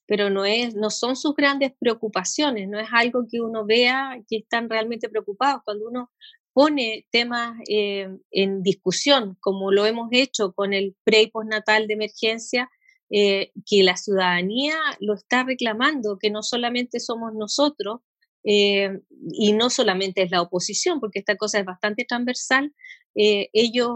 pero 0.07 0.29
no, 0.29 0.45
es, 0.45 0.75
no 0.75 0.91
son 0.91 1.15
sus 1.15 1.37
grandes 1.37 1.73
preocupaciones, 1.79 2.69
no 2.69 2.81
es 2.81 2.89
algo 2.93 3.27
que 3.31 3.41
uno 3.41 3.65
vea 3.65 4.21
que 4.29 4.39
están 4.39 4.69
realmente 4.69 5.09
preocupados. 5.09 5.63
Cuando 5.65 5.87
uno 5.89 6.11
pone 6.53 7.07
temas 7.13 7.57
eh, 7.69 8.09
en 8.33 8.63
discusión, 8.65 9.37
como 9.41 9.71
lo 9.71 9.87
hemos 9.87 10.09
hecho 10.11 10.53
con 10.53 10.73
el 10.73 10.97
pre 11.05 11.23
y 11.23 11.31
postnatal 11.31 11.87
de 11.87 11.95
emergencia, 11.95 12.71
eh, 13.09 13.53
que 13.65 13.85
la 13.85 13.97
ciudadanía 13.97 14.75
lo 14.99 15.15
está 15.15 15.45
reclamando, 15.45 16.19
que 16.19 16.31
no 16.31 16.43
solamente 16.43 16.99
somos 16.99 17.33
nosotros 17.35 18.01
eh, 18.43 18.99
y 19.33 19.53
no 19.53 19.71
solamente 19.71 20.23
es 20.23 20.31
la 20.31 20.43
oposición, 20.43 20.99
porque 20.99 21.21
esta 21.21 21.37
cosa 21.37 21.61
es 21.61 21.65
bastante 21.65 22.05
transversal, 22.05 22.75
eh, 23.15 23.49
ellos 23.53 23.91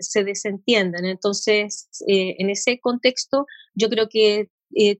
se 0.00 0.22
desentienden. 0.22 1.04
Entonces, 1.04 1.88
en 2.06 2.50
ese 2.50 2.78
contexto, 2.78 3.46
yo 3.74 3.88
creo 3.88 4.08
que 4.08 4.50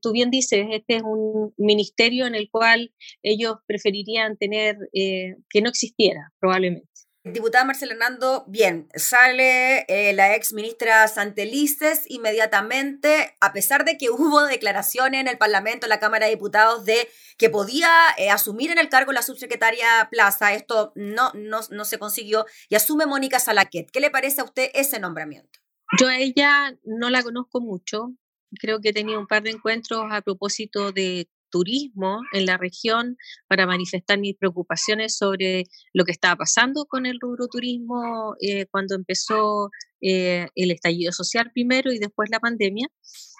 tú 0.01 0.11
bien 0.11 0.31
dices, 0.31 0.67
este 0.71 0.97
es 0.97 1.03
un 1.03 1.53
ministerio 1.57 2.27
en 2.27 2.35
el 2.35 2.49
cual 2.51 2.93
ellos 3.23 3.55
preferirían 3.65 4.37
tener 4.37 4.77
que 4.91 5.61
no 5.61 5.69
existiera, 5.69 6.33
probablemente. 6.39 6.92
Diputada 7.25 7.63
Marcela 7.63 7.93
Hernando, 7.93 8.43
bien, 8.47 8.89
sale 8.95 9.85
eh, 9.87 10.11
la 10.11 10.35
ex 10.35 10.51
ministra 10.51 11.07
Santelices 11.07 12.03
inmediatamente, 12.09 13.37
a 13.39 13.53
pesar 13.53 13.85
de 13.85 13.97
que 13.97 14.09
hubo 14.09 14.43
declaraciones 14.43 15.21
en 15.21 15.29
el 15.29 15.37
Parlamento, 15.37 15.85
en 15.85 15.91
la 15.91 16.01
Cámara 16.01 16.25
de 16.25 16.33
Diputados, 16.33 16.83
de 16.83 17.07
que 17.37 17.49
podía 17.49 17.89
eh, 18.17 18.29
asumir 18.29 18.71
en 18.71 18.77
el 18.77 18.89
cargo 18.89 19.13
la 19.13 19.21
subsecretaria 19.21 20.09
Plaza, 20.11 20.53
esto 20.53 20.91
no, 20.95 21.31
no, 21.33 21.61
no 21.69 21.85
se 21.85 21.97
consiguió, 21.97 22.45
y 22.67 22.75
asume 22.75 23.05
Mónica 23.05 23.39
Salaquet. 23.39 23.89
¿Qué 23.89 24.01
le 24.01 24.11
parece 24.11 24.41
a 24.41 24.43
usted 24.43 24.69
ese 24.73 24.99
nombramiento? 24.99 25.61
Yo 25.97 26.09
a 26.09 26.17
ella 26.17 26.77
no 26.83 27.09
la 27.09 27.23
conozco 27.23 27.61
mucho, 27.61 28.11
creo 28.59 28.81
que 28.81 28.89
he 28.89 28.93
tenido 28.93 29.17
un 29.17 29.27
par 29.27 29.43
de 29.43 29.51
encuentros 29.51 30.03
a 30.11 30.21
propósito 30.21 30.91
de 30.91 31.29
turismo 31.53 32.21
en 32.33 32.47
la 32.47 32.57
región 32.57 33.15
para 33.47 33.67
manifestar 33.67 34.19
mis 34.19 34.35
preocupaciones 34.35 35.15
sobre 35.15 35.65
lo 35.93 36.03
que 36.03 36.11
estaba 36.11 36.35
pasando 36.37 36.85
con 36.85 37.05
el 37.05 37.19
rubro 37.21 37.47
turismo 37.47 38.33
eh, 38.41 38.65
cuando 38.71 38.95
empezó 38.95 39.69
eh, 40.01 40.47
el 40.55 40.71
estallido 40.71 41.11
social 41.11 41.51
primero 41.53 41.93
y 41.93 41.99
después 41.99 42.29
la 42.31 42.39
pandemia. 42.39 42.87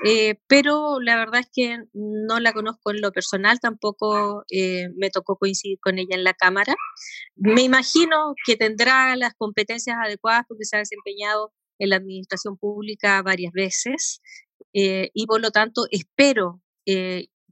Eh, 0.06 0.36
pero 0.48 1.00
la 1.02 1.18
verdad 1.18 1.42
es 1.42 1.50
que 1.52 1.80
no 1.94 2.40
la 2.40 2.54
conozco 2.54 2.92
en 2.92 3.02
lo 3.02 3.12
personal, 3.12 3.60
tampoco 3.60 4.44
me 4.96 5.10
tocó 5.10 5.38
coincidir 5.38 5.80
con 5.82 5.98
ella 5.98 6.16
en 6.16 6.24
la 6.24 6.36
Cámara. 6.36 6.76
Me 7.36 7.64
imagino 7.64 8.36
que 8.46 8.56
tendrá 8.56 9.16
las 9.16 9.34
competencias 9.34 9.98
adecuadas 10.00 10.46
porque 10.48 10.66
se 10.66 10.76
ha 10.76 10.80
desempeñado 10.80 11.52
en 11.80 11.90
la 11.90 11.96
administración 11.96 12.58
pública 12.58 13.24
varias 13.24 13.54
veces 13.54 14.22
y 14.72 15.26
por 15.26 15.42
lo 15.42 15.52
tanto 15.52 15.86
espero 15.92 16.62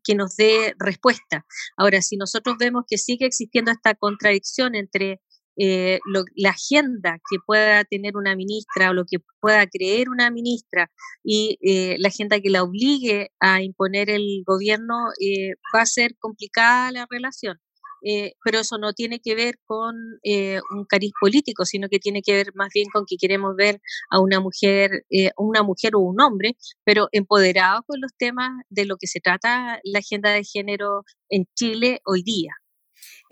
que 0.03 0.15
nos 0.15 0.35
dé 0.35 0.75
respuesta. 0.79 1.45
Ahora, 1.77 2.01
si 2.01 2.17
nosotros 2.17 2.55
vemos 2.59 2.83
que 2.87 2.97
sigue 2.97 3.25
existiendo 3.25 3.71
esta 3.71 3.95
contradicción 3.95 4.75
entre 4.75 5.21
eh, 5.57 5.99
la 6.35 6.51
agenda 6.51 7.19
que 7.29 7.37
pueda 7.45 7.83
tener 7.83 8.15
una 8.15 8.35
ministra 8.35 8.89
o 8.89 8.93
lo 8.93 9.03
que 9.05 9.17
pueda 9.41 9.67
creer 9.67 10.09
una 10.09 10.31
ministra 10.31 10.89
y 11.23 11.57
eh, 11.61 11.97
la 11.99 12.07
agenda 12.07 12.39
que 12.39 12.49
la 12.49 12.63
obligue 12.63 13.31
a 13.39 13.61
imponer 13.61 14.09
el 14.09 14.43
gobierno, 14.45 14.95
eh, 15.19 15.55
va 15.75 15.81
a 15.81 15.85
ser 15.85 16.15
complicada 16.19 16.91
la 16.91 17.05
relación. 17.09 17.59
Eh, 18.03 18.33
pero 18.43 18.59
eso 18.59 18.77
no 18.77 18.93
tiene 18.93 19.19
que 19.19 19.35
ver 19.35 19.55
con 19.65 19.95
eh, 20.23 20.59
un 20.71 20.85
cariz 20.85 21.11
político, 21.19 21.65
sino 21.65 21.87
que 21.89 21.99
tiene 21.99 22.21
que 22.21 22.33
ver 22.33 22.47
más 22.55 22.69
bien 22.73 22.87
con 22.91 23.05
que 23.07 23.17
queremos 23.17 23.55
ver 23.55 23.79
a 24.09 24.19
una 24.19 24.39
mujer, 24.39 25.05
eh, 25.09 25.31
una 25.37 25.63
mujer 25.63 25.95
o 25.95 25.99
un 25.99 26.19
hombre, 26.21 26.55
pero 26.83 27.09
empoderado 27.11 27.83
con 27.87 28.01
los 28.01 28.11
temas 28.17 28.51
de 28.69 28.85
lo 28.85 28.97
que 28.97 29.07
se 29.07 29.19
trata 29.19 29.79
la 29.83 29.99
agenda 29.99 30.31
de 30.31 30.43
género 30.43 31.03
en 31.29 31.45
Chile 31.55 32.01
hoy 32.05 32.23
día. 32.23 32.60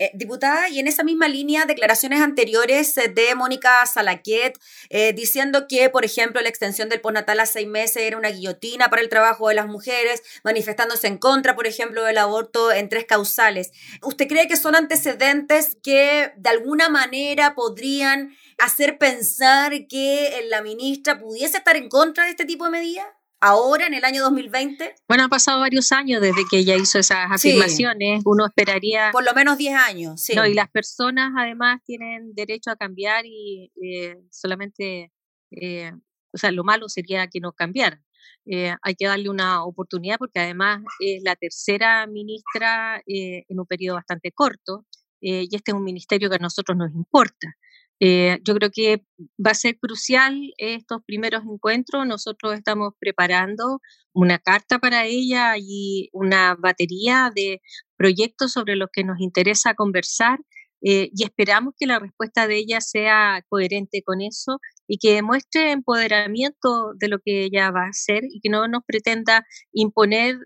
Eh, 0.02 0.12
diputada, 0.14 0.70
y 0.70 0.78
en 0.78 0.88
esa 0.88 1.04
misma 1.04 1.28
línea, 1.28 1.66
declaraciones 1.66 2.22
anteriores 2.22 2.96
eh, 2.96 3.08
de 3.08 3.34
Mónica 3.34 3.84
Salaquet 3.84 4.58
eh, 4.88 5.12
diciendo 5.12 5.66
que, 5.68 5.90
por 5.90 6.06
ejemplo, 6.06 6.40
la 6.40 6.48
extensión 6.48 6.88
del 6.88 7.02
postnatal 7.02 7.38
a 7.38 7.44
seis 7.44 7.68
meses 7.68 8.04
era 8.04 8.16
una 8.16 8.30
guillotina 8.30 8.88
para 8.88 9.02
el 9.02 9.10
trabajo 9.10 9.48
de 9.48 9.56
las 9.56 9.66
mujeres, 9.66 10.22
manifestándose 10.42 11.06
en 11.06 11.18
contra, 11.18 11.54
por 11.54 11.66
ejemplo, 11.66 12.02
del 12.02 12.16
aborto 12.16 12.72
en 12.72 12.88
tres 12.88 13.04
causales. 13.04 13.72
¿Usted 14.00 14.26
cree 14.26 14.48
que 14.48 14.56
son 14.56 14.74
antecedentes 14.74 15.76
que 15.82 16.32
de 16.34 16.48
alguna 16.48 16.88
manera 16.88 17.54
podrían 17.54 18.34
hacer 18.56 18.96
pensar 18.96 19.86
que 19.86 20.46
la 20.48 20.62
ministra 20.62 21.18
pudiese 21.18 21.58
estar 21.58 21.76
en 21.76 21.90
contra 21.90 22.24
de 22.24 22.30
este 22.30 22.46
tipo 22.46 22.64
de 22.64 22.70
medidas? 22.70 23.19
Ahora, 23.40 23.86
en 23.86 23.94
el 23.94 24.04
año 24.04 24.22
2020? 24.22 24.94
Bueno, 25.08 25.24
han 25.24 25.30
pasado 25.30 25.60
varios 25.60 25.92
años 25.92 26.20
desde 26.20 26.44
que 26.50 26.58
ella 26.58 26.76
hizo 26.76 26.98
esas 26.98 27.30
afirmaciones. 27.30 28.22
Uno 28.24 28.46
esperaría... 28.46 29.10
Por 29.12 29.24
lo 29.24 29.32
menos 29.32 29.58
10 29.58 29.74
años, 29.74 30.20
sí. 30.20 30.34
No, 30.34 30.46
y 30.46 30.54
las 30.54 30.70
personas 30.70 31.32
además 31.36 31.80
tienen 31.84 32.34
derecho 32.34 32.70
a 32.70 32.76
cambiar 32.76 33.24
y 33.26 33.72
eh, 33.82 34.16
solamente, 34.30 35.12
eh, 35.50 35.92
o 36.32 36.38
sea, 36.38 36.52
lo 36.52 36.64
malo 36.64 36.88
sería 36.88 37.26
que 37.28 37.40
no 37.40 37.52
cambiaran. 37.52 38.04
Eh, 38.46 38.74
hay 38.82 38.94
que 38.94 39.06
darle 39.06 39.28
una 39.28 39.64
oportunidad 39.64 40.18
porque 40.18 40.40
además 40.40 40.82
es 41.00 41.22
la 41.22 41.36
tercera 41.36 42.06
ministra 42.06 43.02
en 43.06 43.58
un 43.60 43.66
periodo 43.66 43.96
bastante 43.96 44.32
corto 44.32 44.86
y 45.20 45.54
este 45.54 45.72
es 45.72 45.74
un 45.74 45.84
ministerio 45.84 46.30
que 46.30 46.36
a 46.36 46.38
nosotros 46.38 46.76
nos 46.76 46.90
importa. 46.94 47.54
Eh, 48.00 48.38
yo 48.44 48.54
creo 48.54 48.70
que 48.72 49.04
va 49.44 49.50
a 49.50 49.54
ser 49.54 49.78
crucial 49.78 50.52
estos 50.56 51.02
primeros 51.06 51.42
encuentros. 51.44 52.06
Nosotros 52.06 52.54
estamos 52.54 52.94
preparando 52.98 53.80
una 54.12 54.38
carta 54.38 54.78
para 54.78 55.04
ella 55.06 55.54
y 55.58 56.08
una 56.12 56.56
batería 56.58 57.30
de 57.34 57.60
proyectos 57.96 58.52
sobre 58.52 58.76
los 58.76 58.88
que 58.92 59.04
nos 59.04 59.20
interesa 59.20 59.74
conversar 59.74 60.40
eh, 60.82 61.10
y 61.14 61.24
esperamos 61.24 61.74
que 61.78 61.86
la 61.86 61.98
respuesta 61.98 62.46
de 62.48 62.56
ella 62.56 62.80
sea 62.80 63.44
coherente 63.48 64.02
con 64.02 64.22
eso 64.22 64.60
y 64.88 64.98
que 64.98 65.14
demuestre 65.14 65.72
empoderamiento 65.72 66.94
de 66.98 67.08
lo 67.08 67.18
que 67.18 67.44
ella 67.44 67.70
va 67.70 67.84
a 67.84 67.90
hacer 67.90 68.24
y 68.24 68.40
que 68.40 68.48
no 68.48 68.66
nos 68.66 68.82
pretenda 68.86 69.44
imponer 69.72 70.36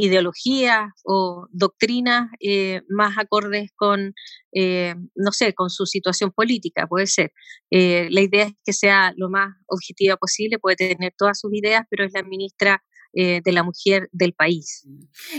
ideologías 0.00 0.92
o 1.04 1.48
doctrinas 1.50 2.30
eh, 2.40 2.82
más 2.88 3.18
acordes 3.18 3.72
con, 3.74 4.14
eh, 4.52 4.94
no 5.16 5.32
sé, 5.32 5.54
con 5.54 5.70
su 5.70 5.86
situación 5.86 6.30
política, 6.30 6.86
puede 6.86 7.08
ser. 7.08 7.32
la 7.70 8.20
idea 8.20 8.44
es 8.44 8.52
que 8.64 8.72
sea 8.72 9.12
lo 9.16 9.28
más 9.28 9.57
objetiva 9.68 10.16
posible, 10.16 10.58
puede 10.58 10.76
tener 10.76 11.12
todas 11.16 11.38
sus 11.38 11.52
ideas, 11.54 11.82
pero 11.90 12.04
es 12.04 12.12
la 12.12 12.22
ministra 12.22 12.82
eh, 13.14 13.40
de 13.42 13.52
la 13.52 13.62
mujer 13.62 14.10
del 14.12 14.34
país. 14.34 14.86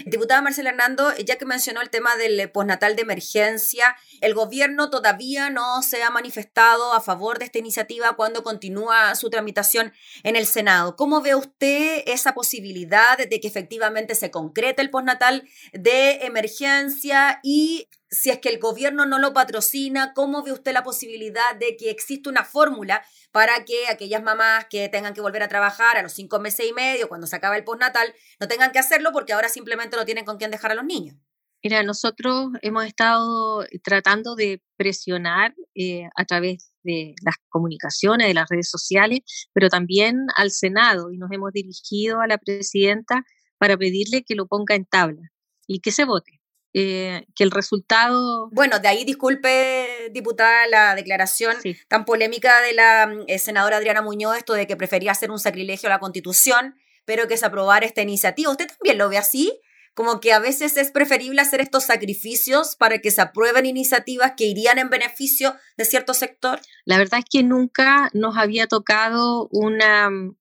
Diputada 0.08 0.42
Marcela 0.42 0.72
Hernando, 0.72 1.16
ya 1.18 1.38
que 1.38 1.46
mencionó 1.46 1.82
el 1.82 1.92
tema 1.92 2.18
del 2.18 2.40
eh, 2.40 2.48
postnatal 2.48 2.96
de 2.96 3.04
emergencia, 3.04 3.96
el 4.22 4.34
gobierno 4.34 4.90
todavía 4.90 5.52
no 5.52 5.84
se 5.84 6.02
ha 6.02 6.10
manifestado 6.10 6.94
a 6.94 7.00
favor 7.00 7.38
de 7.38 7.46
esta 7.46 7.60
iniciativa 7.60 8.16
cuando 8.16 8.42
continúa 8.42 9.14
su 9.14 9.30
tramitación 9.30 9.94
en 10.24 10.36
el 10.36 10.48
Senado. 10.48 10.96
¿Cómo 10.96 11.22
ve 11.22 11.36
usted 11.36 12.02
esa 12.08 12.34
posibilidad 12.34 13.20
de 13.20 13.40
que 13.40 13.48
efectivamente 13.48 14.16
se 14.16 14.32
concrete 14.32 14.82
el 14.82 14.90
postnatal 14.90 15.48
de 15.72 16.26
emergencia 16.26 17.40
y 17.44 17.88
si 18.12 18.30
es 18.32 18.40
que 18.40 18.50
el 18.50 18.60
gobierno 18.60 19.06
no 19.06 19.20
lo 19.20 19.34
patrocina, 19.34 20.14
¿cómo 20.14 20.44
ve 20.44 20.52
usted 20.52 20.74
la 20.74 20.84
posibilidad 20.84 21.56
de 21.56 21.78
que 21.78 21.90
exista 21.90 22.30
una 22.30 22.44
fórmula 22.44 23.04
para 23.32 23.66
que 23.66 23.88
aquellas 23.88 24.24
mamás 24.24 24.66
que 24.70 24.90
tengan 24.90 25.14
que 25.14 25.22
volver 25.22 25.44
a 25.44 25.48
trabajar 25.48 25.98
a 25.98 26.02
los 26.02 26.14
cinco 26.14 26.40
meses 26.40 26.68
y 26.68 26.74
medio, 26.74 27.08
cuando 27.08 27.28
se 27.28 27.36
acaba 27.36 27.56
el 27.56 27.64
postnatal, 27.64 28.14
no 28.40 28.48
tengan 28.48 28.72
que 28.72 28.80
hacerlo 28.80 29.12
porque 29.14 29.34
ahora 29.34 29.50
simplemente 29.50 29.96
no 29.96 30.06
tienen 30.06 30.26
con 30.26 30.38
quién 30.38 30.52
dejar 30.52 30.72
a 30.72 30.76
los 30.76 30.86
niños? 30.86 31.16
Mira, 31.62 31.84
nosotros 31.84 32.52
hemos 32.62 32.86
estado 32.86 33.66
tratando 33.84 34.36
de 34.36 34.62
presionar 34.78 35.54
eh, 35.76 36.08
a 36.16 36.24
través 36.24 36.72
de 36.84 37.16
las 37.22 37.36
comunicaciones, 37.50 38.28
de 38.28 38.34
las 38.34 38.48
redes 38.50 38.70
sociales, 38.70 39.20
pero 39.54 39.68
también 39.68 40.16
al 40.38 40.52
Senado 40.52 41.12
y 41.12 41.18
nos 41.18 41.30
hemos 41.32 41.52
dirigido 41.52 42.22
a 42.22 42.28
la 42.28 42.38
presidenta 42.38 43.24
para 43.58 43.76
pedirle 43.76 44.24
que 44.24 44.36
lo 44.36 44.48
ponga 44.48 44.76
en 44.76 44.86
tabla 44.86 45.32
y 45.68 45.82
que 45.82 45.92
se 45.92 46.06
vote. 46.06 46.39
Eh, 46.74 47.26
que 47.36 47.44
el 47.44 47.52
resultado... 47.52 48.50
Bueno, 48.52 48.80
de 48.80 48.88
ahí 48.88 49.04
disculpe, 49.04 50.10
diputada, 50.12 50.68
la 50.68 50.94
declaración 50.94 51.56
tan 51.88 52.06
polémica 52.06 52.62
de 52.62 52.74
la 52.74 53.08
mm, 53.08 53.24
eh, 53.28 53.40
senadora 53.40 53.78
Adriana 53.78 54.04
Muñoz, 54.04 54.38
esto 54.38 54.54
de 54.54 54.68
que 54.68 54.78
prefería 54.78 55.12
hacer 55.12 55.32
un 55.32 55.40
sacrilegio 55.40 55.90
a 55.90 55.94
la 55.94 56.00
Constitución, 56.00 56.76
pero 57.06 57.28
que 57.28 57.38
se 57.38 57.46
aprobara 57.46 57.86
esta 57.86 58.04
iniciativa. 58.04 58.52
¿Usted 58.52 58.68
también 58.68 59.00
lo 59.00 59.10
ve 59.10 59.18
así? 59.18 59.60
Como 59.96 60.20
que 60.20 60.32
a 60.32 60.40
veces 60.40 60.78
es 60.78 60.92
preferible 60.92 61.42
hacer 61.42 61.60
estos 61.60 61.86
sacrificios 61.86 62.76
para 62.76 63.00
que 63.00 63.10
se 63.10 63.22
aprueben 63.22 63.66
iniciativas 63.66 64.34
que 64.38 64.46
irían 64.46 64.78
en 64.78 64.90
beneficio 64.90 65.56
de 65.76 65.86
cierto 65.86 66.14
sector. 66.14 66.62
La 66.86 67.00
verdad 67.00 67.20
es 67.20 67.26
que 67.30 67.44
nunca 67.44 68.10
nos 68.14 68.38
había 68.38 68.68
tocado 68.68 69.50
una, 69.52 70.12
mm, 70.12 70.36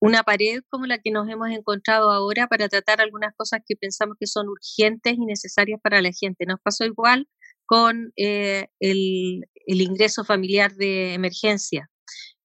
una 0.00 0.22
pared 0.22 0.60
como 0.68 0.86
la 0.86 0.98
que 0.98 1.10
nos 1.10 1.28
hemos 1.28 1.48
encontrado 1.50 2.10
ahora 2.10 2.46
para 2.48 2.68
tratar 2.68 3.00
algunas 3.00 3.34
cosas 3.36 3.60
que 3.66 3.76
pensamos 3.76 4.16
que 4.20 4.26
son 4.26 4.48
urgentes 4.48 5.14
y 5.14 5.24
necesarias 5.24 5.80
para 5.82 6.02
la 6.02 6.10
gente. 6.12 6.46
Nos 6.46 6.60
pasó 6.62 6.84
igual 6.84 7.28
con 7.66 8.12
eh, 8.16 8.68
el, 8.80 9.44
ingreso 9.66 10.24
familiar 10.24 10.74
de 10.76 11.14
emergencia, 11.14 11.90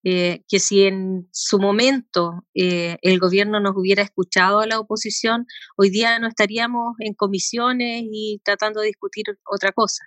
eh, 0.03 0.43
que 0.47 0.59
si 0.59 0.83
en 0.83 1.29
su 1.31 1.59
momento 1.59 2.45
eh, 2.55 2.97
el 3.03 3.19
gobierno 3.19 3.59
nos 3.59 3.73
hubiera 3.75 4.01
escuchado 4.01 4.61
a 4.61 4.67
la 4.67 4.79
oposición, 4.79 5.45
hoy 5.77 5.91
día 5.91 6.17
no 6.19 6.27
estaríamos 6.27 6.95
en 6.99 7.13
comisiones 7.13 8.03
y 8.11 8.41
tratando 8.43 8.81
de 8.81 8.87
discutir 8.87 9.25
otra 9.45 9.71
cosa. 9.71 10.03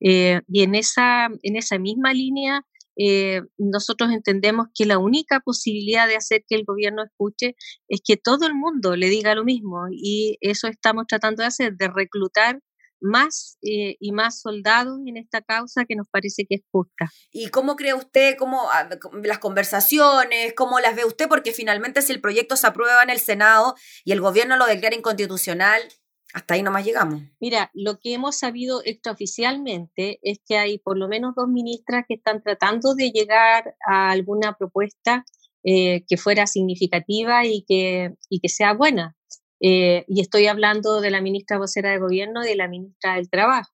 y 0.00 0.62
en 0.62 0.74
esa, 0.74 1.26
en 1.42 1.56
esa 1.56 1.78
misma 1.78 2.12
línea, 2.12 2.64
eh, 2.96 3.42
nosotros 3.58 4.10
entendemos 4.12 4.68
que 4.74 4.86
la 4.86 4.98
única 4.98 5.40
posibilidad 5.40 6.06
de 6.06 6.16
hacer 6.16 6.44
que 6.46 6.54
el 6.54 6.64
gobierno 6.64 7.02
escuche 7.04 7.56
es 7.88 8.00
que 8.04 8.16
todo 8.16 8.46
el 8.46 8.54
mundo 8.54 8.96
le 8.96 9.08
diga 9.08 9.34
lo 9.34 9.44
mismo 9.44 9.86
y 9.90 10.38
eso 10.40 10.68
estamos 10.68 11.06
tratando 11.08 11.42
de 11.42 11.48
hacer, 11.48 11.74
de 11.76 11.88
reclutar 11.88 12.60
más 13.04 13.58
eh, 13.62 13.96
y 14.00 14.12
más 14.12 14.40
soldados 14.40 14.98
en 15.06 15.16
esta 15.16 15.42
causa 15.42 15.84
que 15.84 15.94
nos 15.94 16.08
parece 16.08 16.46
que 16.48 16.56
es 16.56 16.62
justa. 16.70 17.10
¿Y 17.30 17.48
cómo 17.48 17.76
cree 17.76 17.94
usted, 17.94 18.36
cómo 18.38 18.70
ah, 18.70 18.88
las 19.22 19.38
conversaciones, 19.38 20.54
cómo 20.54 20.80
las 20.80 20.96
ve 20.96 21.04
usted? 21.04 21.28
Porque 21.28 21.52
finalmente 21.52 22.02
si 22.02 22.12
el 22.12 22.20
proyecto 22.20 22.56
se 22.56 22.66
aprueba 22.66 23.02
en 23.02 23.10
el 23.10 23.20
Senado 23.20 23.74
y 24.04 24.12
el 24.12 24.20
gobierno 24.20 24.56
lo 24.56 24.66
declara 24.66 24.96
inconstitucional, 24.96 25.82
hasta 26.34 26.54
ahí 26.54 26.62
nomás 26.62 26.84
llegamos. 26.84 27.22
Mira, 27.40 27.70
lo 27.74 28.00
que 28.00 28.12
hemos 28.12 28.36
sabido 28.36 28.82
extraoficialmente 28.84 30.18
es 30.20 30.40
que 30.44 30.58
hay 30.58 30.78
por 30.78 30.98
lo 30.98 31.06
menos 31.06 31.34
dos 31.36 31.48
ministras 31.48 32.04
que 32.08 32.14
están 32.14 32.42
tratando 32.42 32.94
de 32.94 33.12
llegar 33.12 33.76
a 33.88 34.10
alguna 34.10 34.56
propuesta 34.58 35.24
eh, 35.62 36.04
que 36.08 36.16
fuera 36.16 36.48
significativa 36.48 37.46
y 37.46 37.64
que, 37.68 38.14
y 38.28 38.40
que 38.40 38.48
sea 38.48 38.74
buena. 38.74 39.16
Eh, 39.60 40.04
y 40.08 40.20
estoy 40.20 40.48
hablando 40.48 41.00
de 41.00 41.12
la 41.12 41.20
ministra 41.20 41.56
vocera 41.56 41.92
de 41.92 41.98
gobierno 41.98 42.44
y 42.44 42.48
de 42.48 42.56
la 42.56 42.66
ministra 42.66 43.14
del 43.14 43.30
Trabajo. 43.30 43.70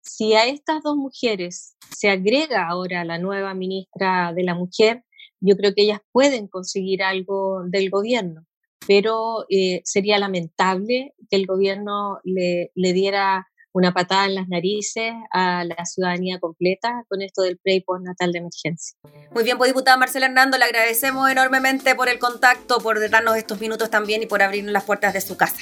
Si 0.00 0.34
a 0.34 0.46
estas 0.46 0.82
dos 0.82 0.96
mujeres 0.96 1.76
se 1.96 2.10
agrega 2.10 2.66
ahora 2.68 3.04
la 3.04 3.18
nueva 3.18 3.54
ministra 3.54 4.32
de 4.34 4.42
la 4.42 4.56
Mujer, 4.56 5.04
yo 5.38 5.56
creo 5.56 5.72
que 5.72 5.82
ellas 5.82 6.00
pueden 6.10 6.48
conseguir 6.48 7.04
algo 7.04 7.62
del 7.68 7.90
gobierno 7.90 8.44
pero 8.86 9.46
eh, 9.48 9.80
sería 9.84 10.18
lamentable 10.18 11.14
que 11.30 11.36
el 11.36 11.46
gobierno 11.46 12.18
le, 12.24 12.70
diera 12.74 13.46
una 13.74 13.94
patada 13.94 14.26
en 14.26 14.34
las 14.34 14.48
narices 14.48 15.12
a 15.32 15.64
la 15.64 15.84
ciudadanía 15.86 16.38
completa 16.38 17.04
con 17.08 17.22
esto 17.22 17.42
del 17.42 17.58
pre 17.58 17.76
y 17.76 17.84
natal 18.02 18.32
de 18.32 18.40
emergencia. 18.40 18.98
Muy 19.30 19.44
bien, 19.44 19.56
pues 19.56 19.70
diputada 19.70 19.96
Marcela 19.96 20.26
Hernando, 20.26 20.58
le 20.58 20.64
agradecemos 20.64 21.30
enormemente 21.30 21.94
por 21.94 22.08
el 22.10 22.18
contacto, 22.18 22.78
por 22.78 23.08
darnos 23.08 23.36
estos 23.36 23.60
minutos 23.60 23.88
también 23.88 24.22
y 24.22 24.26
por 24.26 24.42
abrirnos 24.42 24.72
las 24.72 24.84
puertas 24.84 25.14
de 25.14 25.22
su 25.22 25.36
casa. 25.36 25.60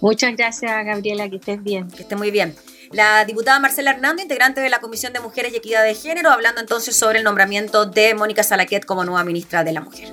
Muchas 0.00 0.34
gracias, 0.36 0.72
Gabriela, 0.86 1.28
que 1.28 1.36
estés 1.36 1.62
bien. 1.62 1.88
Que 1.88 2.02
esté 2.02 2.16
muy 2.16 2.30
bien. 2.30 2.54
La 2.92 3.24
diputada 3.24 3.60
Marcela 3.60 3.92
Hernando, 3.92 4.22
integrante 4.22 4.60
de 4.60 4.68
la 4.68 4.80
Comisión 4.80 5.12
de 5.12 5.20
Mujeres 5.20 5.52
y 5.52 5.56
Equidad 5.56 5.84
de 5.84 5.94
Género, 5.94 6.30
hablando 6.30 6.60
entonces 6.60 6.96
sobre 6.96 7.18
el 7.18 7.24
nombramiento 7.24 7.86
de 7.86 8.14
Mónica 8.14 8.42
Salaquet 8.42 8.84
como 8.84 9.04
nueva 9.04 9.22
ministra 9.22 9.62
de 9.62 9.72
la 9.72 9.80
Mujer. 9.82 10.12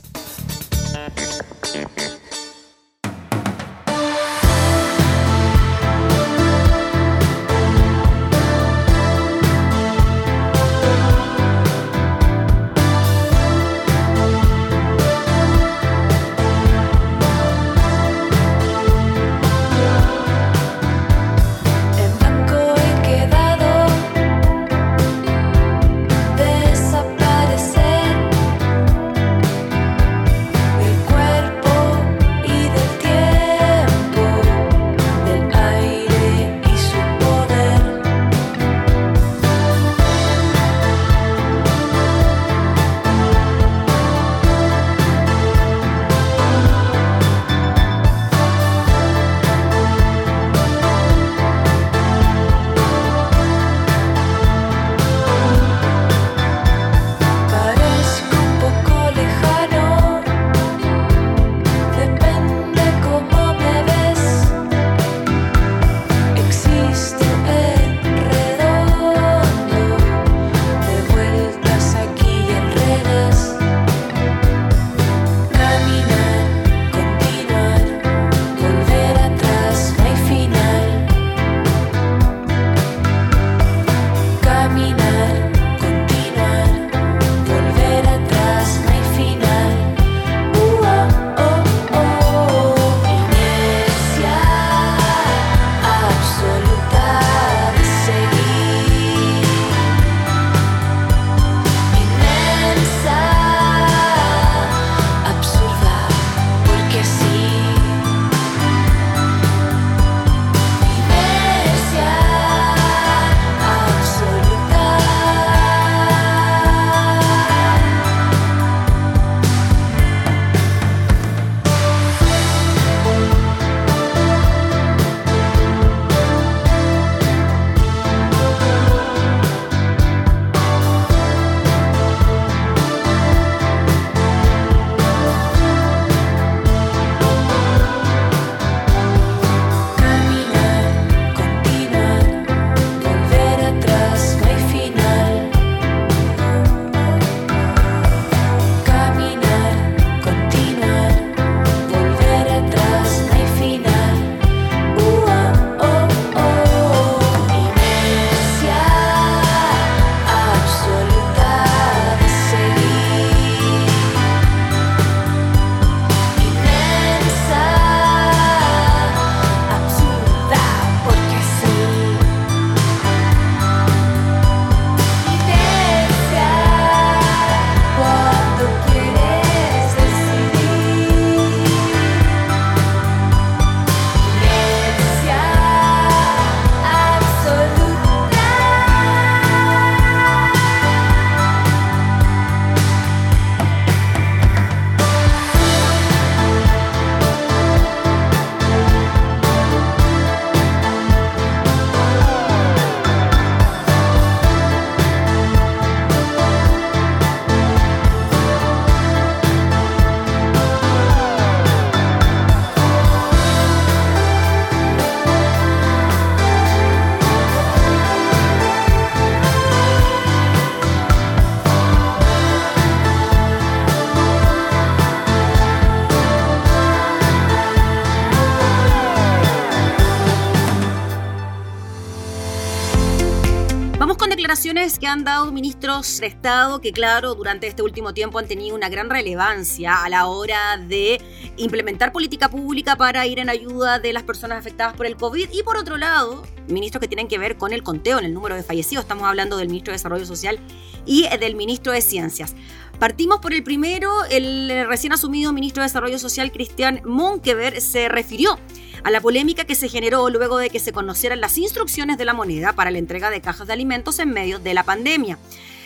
Declaraciones 234.51 234.99
que 234.99 235.07
han 235.07 235.23
dado 235.23 235.49
ministros 235.53 236.19
de 236.19 236.27
Estado 236.27 236.81
que, 236.81 236.91
claro, 236.91 237.35
durante 237.35 237.67
este 237.67 237.83
último 237.83 238.13
tiempo 238.13 238.37
han 238.37 238.49
tenido 238.49 238.75
una 238.75 238.89
gran 238.89 239.09
relevancia 239.09 240.03
a 240.03 240.09
la 240.09 240.25
hora 240.25 240.75
de 240.77 241.21
implementar 241.55 242.11
política 242.11 242.49
pública 242.49 242.97
para 242.97 243.25
ir 243.25 243.39
en 243.39 243.49
ayuda 243.49 243.99
de 243.99 244.11
las 244.11 244.23
personas 244.23 244.57
afectadas 244.57 244.93
por 244.93 245.05
el 245.05 245.15
COVID. 245.15 245.47
Y 245.53 245.63
por 245.63 245.77
otro 245.77 245.95
lado, 245.95 246.43
ministros 246.67 246.99
que 246.99 247.07
tienen 247.07 247.29
que 247.29 247.37
ver 247.37 247.55
con 247.55 247.71
el 247.71 247.81
conteo 247.81 248.19
en 248.19 248.25
el 248.25 248.33
número 248.33 248.55
de 248.55 248.63
fallecidos. 248.63 249.05
Estamos 249.05 249.23
hablando 249.23 249.55
del 249.55 249.69
ministro 249.69 249.93
de 249.93 249.95
Desarrollo 249.95 250.25
Social 250.25 250.59
y 251.05 251.29
del 251.39 251.55
ministro 251.55 251.93
de 251.93 252.01
Ciencias. 252.01 252.53
Partimos 253.01 253.39
por 253.39 253.51
el 253.51 253.63
primero, 253.63 254.11
el 254.29 254.85
recién 254.87 255.11
asumido 255.11 255.51
ministro 255.53 255.81
de 255.81 255.87
Desarrollo 255.87 256.19
Social, 256.19 256.51
Cristian 256.51 257.01
Monkever, 257.03 257.81
se 257.81 258.09
refirió 258.09 258.59
a 259.03 259.09
la 259.09 259.19
polémica 259.21 259.63
que 259.63 259.73
se 259.73 259.89
generó 259.89 260.29
luego 260.29 260.59
de 260.59 260.69
que 260.69 260.77
se 260.77 260.93
conocieran 260.93 261.41
las 261.41 261.57
instrucciones 261.57 262.19
de 262.19 262.25
la 262.25 262.35
moneda 262.35 262.73
para 262.73 262.91
la 262.91 262.99
entrega 262.99 263.31
de 263.31 263.41
cajas 263.41 263.65
de 263.65 263.73
alimentos 263.73 264.19
en 264.19 264.29
medio 264.29 264.59
de 264.59 264.75
la 264.75 264.83
pandemia. 264.83 265.39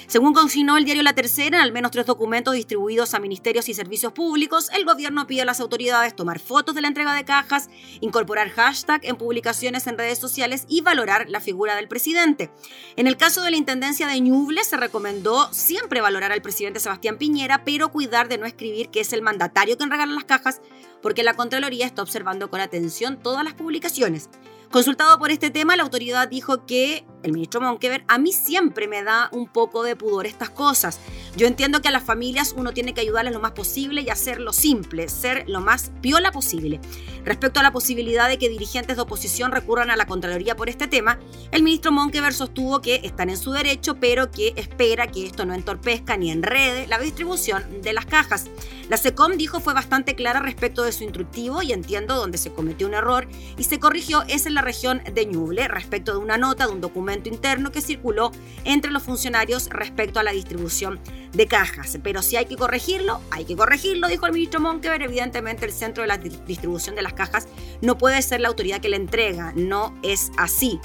Según 0.08 0.34
consignó 0.34 0.78
el 0.78 0.86
diario 0.86 1.02
La 1.02 1.14
Tercera, 1.14 1.58
en 1.58 1.64
al 1.64 1.72
menos 1.72 1.92
tres 1.92 2.06
documentos 2.06 2.54
distribuidos 2.54 3.14
a 3.14 3.20
ministerios 3.20 3.68
y 3.70 3.74
servicios 3.74 4.14
públicos, 4.14 4.70
el 4.74 4.86
gobierno 4.86 5.26
pide 5.26 5.42
a 5.42 5.46
las 5.46 5.60
autoridades 5.60 6.16
tomar 6.16 6.40
fotos 6.40 6.76
de 6.76 6.82
la 6.82 6.88
entrega 6.88 7.16
de 7.16 7.26
cajas, 7.26 7.70
incorporar 8.02 8.50
hashtag 8.50 9.02
en 9.04 9.16
publicaciones 9.16 9.88
en 9.88 9.98
redes 9.98 10.20
sociales 10.20 10.66
y 10.70 10.82
valorar 10.82 11.28
la 11.30 11.40
figura 11.40 11.76
del 11.76 11.88
presidente. 11.88 12.52
En 12.96 13.08
el 13.08 13.18
caso 13.18 13.42
de 13.42 13.52
la 13.52 13.58
Intendencia 13.58 14.08
de 14.08 14.20
Ñuble, 14.20 14.64
se 14.64 14.78
recomendó 14.78 15.52
siempre 15.52 16.02
valorar 16.02 16.32
al 16.32 16.42
presidente 16.42 16.80
Sebastián 16.80 17.18
Piñera, 17.18 17.64
pero 17.64 17.92
cuidar 17.92 18.30
de 18.30 18.38
no 18.38 18.46
escribir 18.46 18.90
que 18.90 19.02
es 19.02 19.12
el 19.12 19.24
mandatario 19.24 19.78
quien 19.78 19.90
regala 19.90 20.14
las 20.14 20.26
cajas, 20.26 20.62
porque 21.02 21.24
la 21.24 21.34
Contraloría 21.34 21.86
está 21.86 22.04
observando 22.04 22.50
con 22.50 22.62
atención 22.62 23.18
todas 23.22 23.44
las 23.44 23.54
publicaciones. 23.56 24.30
Consultado 24.72 25.18
por 25.18 25.32
este 25.32 25.52
tema, 25.52 25.76
la 25.76 25.84
autoridad 25.84 26.28
dijo 26.28 26.66
que 26.66 27.06
el 27.24 27.32
ministro 27.32 27.62
Monkever, 27.62 28.04
a 28.08 28.18
mí 28.18 28.32
siempre 28.34 28.88
me 28.88 29.04
da 29.04 29.30
un 29.32 29.48
poco 29.48 29.84
de 29.84 29.96
pudor 29.96 30.26
estas 30.26 30.50
cosas. 30.50 31.00
Yo 31.36 31.48
entiendo 31.48 31.82
que 31.82 31.90
a 31.90 31.92
las 31.92 32.04
familias 32.04 32.54
uno 32.56 32.72
tiene 32.72 32.94
que 32.94 33.02
ayudarles 33.02 33.34
lo 33.34 33.42
más 33.42 33.52
posible 33.52 34.02
y 34.02 34.10
hacerlo 34.10 34.54
simple, 34.54 35.10
ser 35.10 35.44
lo 35.50 35.60
más 35.60 35.92
piola 36.02 36.32
posible. 36.32 36.80
Respecto 37.26 37.60
a 37.60 37.64
la 37.64 37.74
posibilidad 37.74 38.30
de 38.30 38.38
que 38.38 38.48
dirigentes 38.48 38.96
de 38.96 39.02
oposición 39.02 39.52
recurran 39.52 39.90
a 39.90 39.98
la 39.98 40.06
Contraloría 40.06 40.56
por 40.56 40.70
este 40.70 40.88
tema, 40.88 41.20
el 41.52 41.62
ministro 41.62 41.92
Monkever 41.92 42.34
sostuvo 42.34 42.82
que 42.82 43.02
están 43.04 43.30
en 43.30 43.38
su 43.38 43.52
derecho, 43.52 43.96
pero 43.96 44.32
que 44.32 44.54
espera 44.56 45.08
que 45.08 45.26
esto 45.26 45.46
no 45.46 45.54
entorpezca 45.54 46.16
ni 46.16 46.32
enrede 46.32 46.88
la 46.88 47.00
distribución 47.00 47.82
de 47.82 47.92
las 47.92 48.06
cajas. 48.06 48.46
La 48.90 48.96
SECOM 48.96 49.34
dijo 49.34 49.60
fue 49.60 49.74
bastante 49.74 50.16
clara 50.16 50.40
respecto 50.40 50.84
de 50.84 50.94
su 50.94 51.04
instructivo 51.04 51.62
y 51.62 51.74
entiendo 51.74 52.16
donde 52.16 52.38
se 52.38 52.54
cometió 52.54 52.88
un 52.88 52.94
error 52.94 53.28
y 53.58 53.64
se 53.64 53.80
corrigió 53.80 54.24
es 54.30 54.46
en 54.46 54.54
la 54.54 54.62
región 54.62 55.02
de 55.12 55.26
Ñuble 55.26 55.68
respecto 55.68 56.14
de 56.14 56.20
una 56.20 56.38
nota 56.38 56.68
de 56.68 56.74
un 56.74 56.82
documento 56.82 57.28
interno 57.28 57.72
que 57.72 57.82
circuló 57.82 58.32
entre 58.64 58.92
los 58.92 59.04
funcionarios 59.04 59.68
respecto 59.70 60.20
a 60.20 60.24
la 60.24 60.32
distribución 60.32 61.00
de 61.36 61.48
cajas. 61.48 61.98
Pero 62.04 62.22
si 62.22 62.36
hay 62.36 62.46
que 62.46 62.56
corregirlo, 62.56 63.22
hay 63.32 63.46
que 63.46 63.56
corregirlo, 63.56 64.08
dijo 64.08 64.26
el 64.26 64.34
ministro 64.34 64.60
Monkever. 64.60 65.02
Evidentemente 65.02 65.66
el 65.66 65.72
centro 65.72 66.02
de 66.02 66.08
la 66.08 66.18
distribución 66.18 66.96
de 66.96 67.02
las 67.02 67.14
cajas 67.14 67.48
no 67.82 67.98
puede 67.98 68.22
ser 68.22 68.42
la 68.42 68.48
autoridad 68.48 68.80
que 68.80 68.90
la 68.90 68.96
entrega, 68.96 69.54
no 69.56 69.98
es 70.04 70.32
así. 70.38 70.80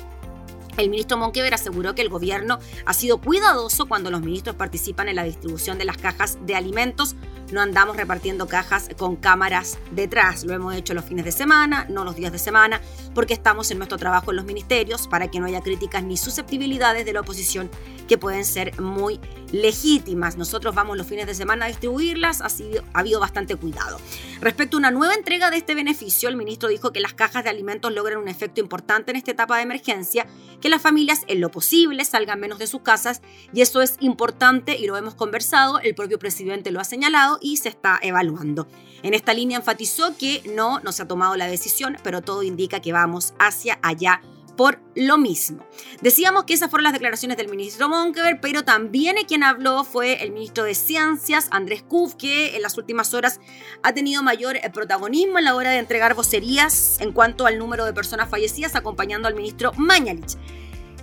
El 0.76 0.88
ministro 0.88 1.16
Monkever 1.18 1.52
aseguró 1.52 1.94
que 1.94 2.02
el 2.02 2.08
gobierno 2.08 2.58
ha 2.86 2.94
sido 2.94 3.18
cuidadoso 3.18 3.86
cuando 3.86 4.10
los 4.10 4.22
ministros 4.22 4.56
participan 4.56 5.08
en 5.08 5.16
la 5.16 5.24
distribución 5.24 5.78
de 5.78 5.84
las 5.84 5.98
cajas 5.98 6.38
de 6.46 6.54
alimentos 6.54 7.16
no 7.52 7.60
andamos 7.60 7.96
repartiendo 7.96 8.46
cajas 8.46 8.88
con 8.96 9.16
cámaras 9.16 9.78
detrás. 9.90 10.44
Lo 10.44 10.54
hemos 10.54 10.74
hecho 10.74 10.94
los 10.94 11.04
fines 11.04 11.24
de 11.24 11.32
semana, 11.32 11.86
no 11.88 12.04
los 12.04 12.16
días 12.16 12.32
de 12.32 12.38
semana, 12.38 12.80
porque 13.14 13.34
estamos 13.34 13.70
en 13.70 13.78
nuestro 13.78 13.98
trabajo 13.98 14.30
en 14.30 14.36
los 14.36 14.44
ministerios 14.44 15.08
para 15.08 15.30
que 15.30 15.40
no 15.40 15.46
haya 15.46 15.60
críticas 15.60 16.02
ni 16.04 16.16
susceptibilidades 16.16 17.04
de 17.04 17.12
la 17.12 17.20
oposición 17.20 17.70
que 18.08 18.18
pueden 18.18 18.44
ser 18.44 18.80
muy 18.80 19.20
legítimas. 19.52 20.36
Nosotros 20.36 20.74
vamos 20.74 20.96
los 20.96 21.06
fines 21.06 21.26
de 21.26 21.34
semana 21.34 21.66
a 21.66 21.68
distribuirlas, 21.68 22.42
sido, 22.48 22.82
ha 22.92 23.00
habido 23.00 23.20
bastante 23.20 23.56
cuidado. 23.56 23.98
Respecto 24.40 24.76
a 24.76 24.78
una 24.78 24.90
nueva 24.90 25.14
entrega 25.14 25.50
de 25.50 25.58
este 25.58 25.74
beneficio, 25.74 26.28
el 26.28 26.36
ministro 26.36 26.68
dijo 26.68 26.92
que 26.92 27.00
las 27.00 27.14
cajas 27.14 27.44
de 27.44 27.50
alimentos 27.50 27.92
logran 27.92 28.18
un 28.18 28.28
efecto 28.28 28.60
importante 28.60 29.10
en 29.10 29.16
esta 29.16 29.30
etapa 29.30 29.56
de 29.56 29.62
emergencia, 29.62 30.26
que 30.60 30.68
las 30.68 30.82
familias 30.82 31.20
en 31.26 31.40
lo 31.40 31.50
posible 31.50 32.04
salgan 32.04 32.40
menos 32.40 32.58
de 32.58 32.66
sus 32.66 32.82
casas 32.82 33.22
y 33.52 33.60
eso 33.60 33.82
es 33.82 33.96
importante 34.00 34.76
y 34.76 34.86
lo 34.86 34.96
hemos 34.96 35.14
conversado, 35.14 35.78
el 35.80 35.94
propio 35.94 36.18
presidente 36.18 36.70
lo 36.70 36.80
ha 36.80 36.84
señalado 36.84 37.38
y 37.40 37.56
se 37.56 37.68
está 37.68 37.98
evaluando. 38.02 38.68
En 39.02 39.14
esta 39.14 39.32
línea 39.34 39.58
enfatizó 39.58 40.16
que 40.16 40.42
no, 40.54 40.80
no 40.80 40.92
se 40.92 41.02
ha 41.02 41.08
tomado 41.08 41.36
la 41.36 41.46
decisión, 41.46 41.96
pero 42.02 42.22
todo 42.22 42.42
indica 42.42 42.80
que 42.80 42.92
vamos 42.92 43.34
hacia 43.38 43.78
allá 43.82 44.20
por 44.60 44.78
lo 44.94 45.16
mismo. 45.16 45.64
Decíamos 46.02 46.44
que 46.44 46.52
esas 46.52 46.68
fueron 46.68 46.84
las 46.84 46.92
declaraciones 46.92 47.38
del 47.38 47.48
ministro 47.48 47.88
Monkever, 47.88 48.40
pero 48.42 48.62
también 48.62 49.16
quien 49.26 49.42
habló 49.42 49.84
fue 49.84 50.22
el 50.22 50.32
ministro 50.32 50.64
de 50.64 50.74
Ciencias, 50.74 51.48
Andrés 51.50 51.82
Kuf, 51.82 52.14
que 52.14 52.56
en 52.56 52.60
las 52.60 52.76
últimas 52.76 53.14
horas 53.14 53.40
ha 53.82 53.94
tenido 53.94 54.22
mayor 54.22 54.56
eh, 54.56 54.68
protagonismo 54.70 55.38
en 55.38 55.46
la 55.46 55.54
hora 55.54 55.70
de 55.70 55.78
entregar 55.78 56.14
vocerías 56.14 57.00
en 57.00 57.12
cuanto 57.12 57.46
al 57.46 57.58
número 57.58 57.86
de 57.86 57.94
personas 57.94 58.28
fallecidas, 58.28 58.74
acompañando 58.74 59.28
al 59.28 59.34
ministro 59.34 59.72
Mañalich. 59.78 60.36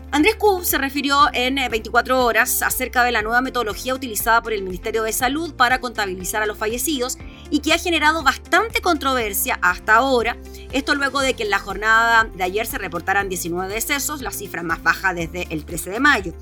Andrés 0.10 0.36
Kub 0.36 0.64
se 0.64 0.78
refirió 0.78 1.28
en 1.34 1.56
24 1.56 2.16
eh, 2.16 2.18
horas 2.24 2.62
acerca 2.62 3.04
de 3.04 3.12
la 3.12 3.22
nueva 3.22 3.42
metodología 3.42 3.94
utilizada 3.94 4.42
por 4.42 4.54
el 4.54 4.64
Ministerio 4.64 5.04
de 5.04 5.12
Salud 5.12 5.54
para 5.54 5.82
contabilizar 5.82 6.42
a 6.42 6.46
los 6.46 6.58
fallecidos 6.58 7.18
y 7.50 7.60
que 7.60 7.74
ha 7.74 7.78
generado 7.78 8.24
bastante 8.24 8.82
controversia 8.82 9.60
hasta 9.62 9.96
ahora. 9.96 10.38
Esto 10.72 10.96
luego 10.96 11.20
de 11.22 11.34
que 11.34 11.44
en 11.44 11.50
la 11.50 11.60
jornada 11.60 12.24
de 12.24 12.44
ayer 12.44 12.66
se 12.66 12.78
reportaran 12.78 13.30
19 13.30 13.74
decesos, 13.74 14.22
la 14.22 14.32
cifra 14.32 14.64
más 14.64 14.82
baja 14.82 15.14
desde 15.14 15.48
el 15.50 15.66
13 15.66 15.92
de 15.92 16.00
mayo. 16.00 16.34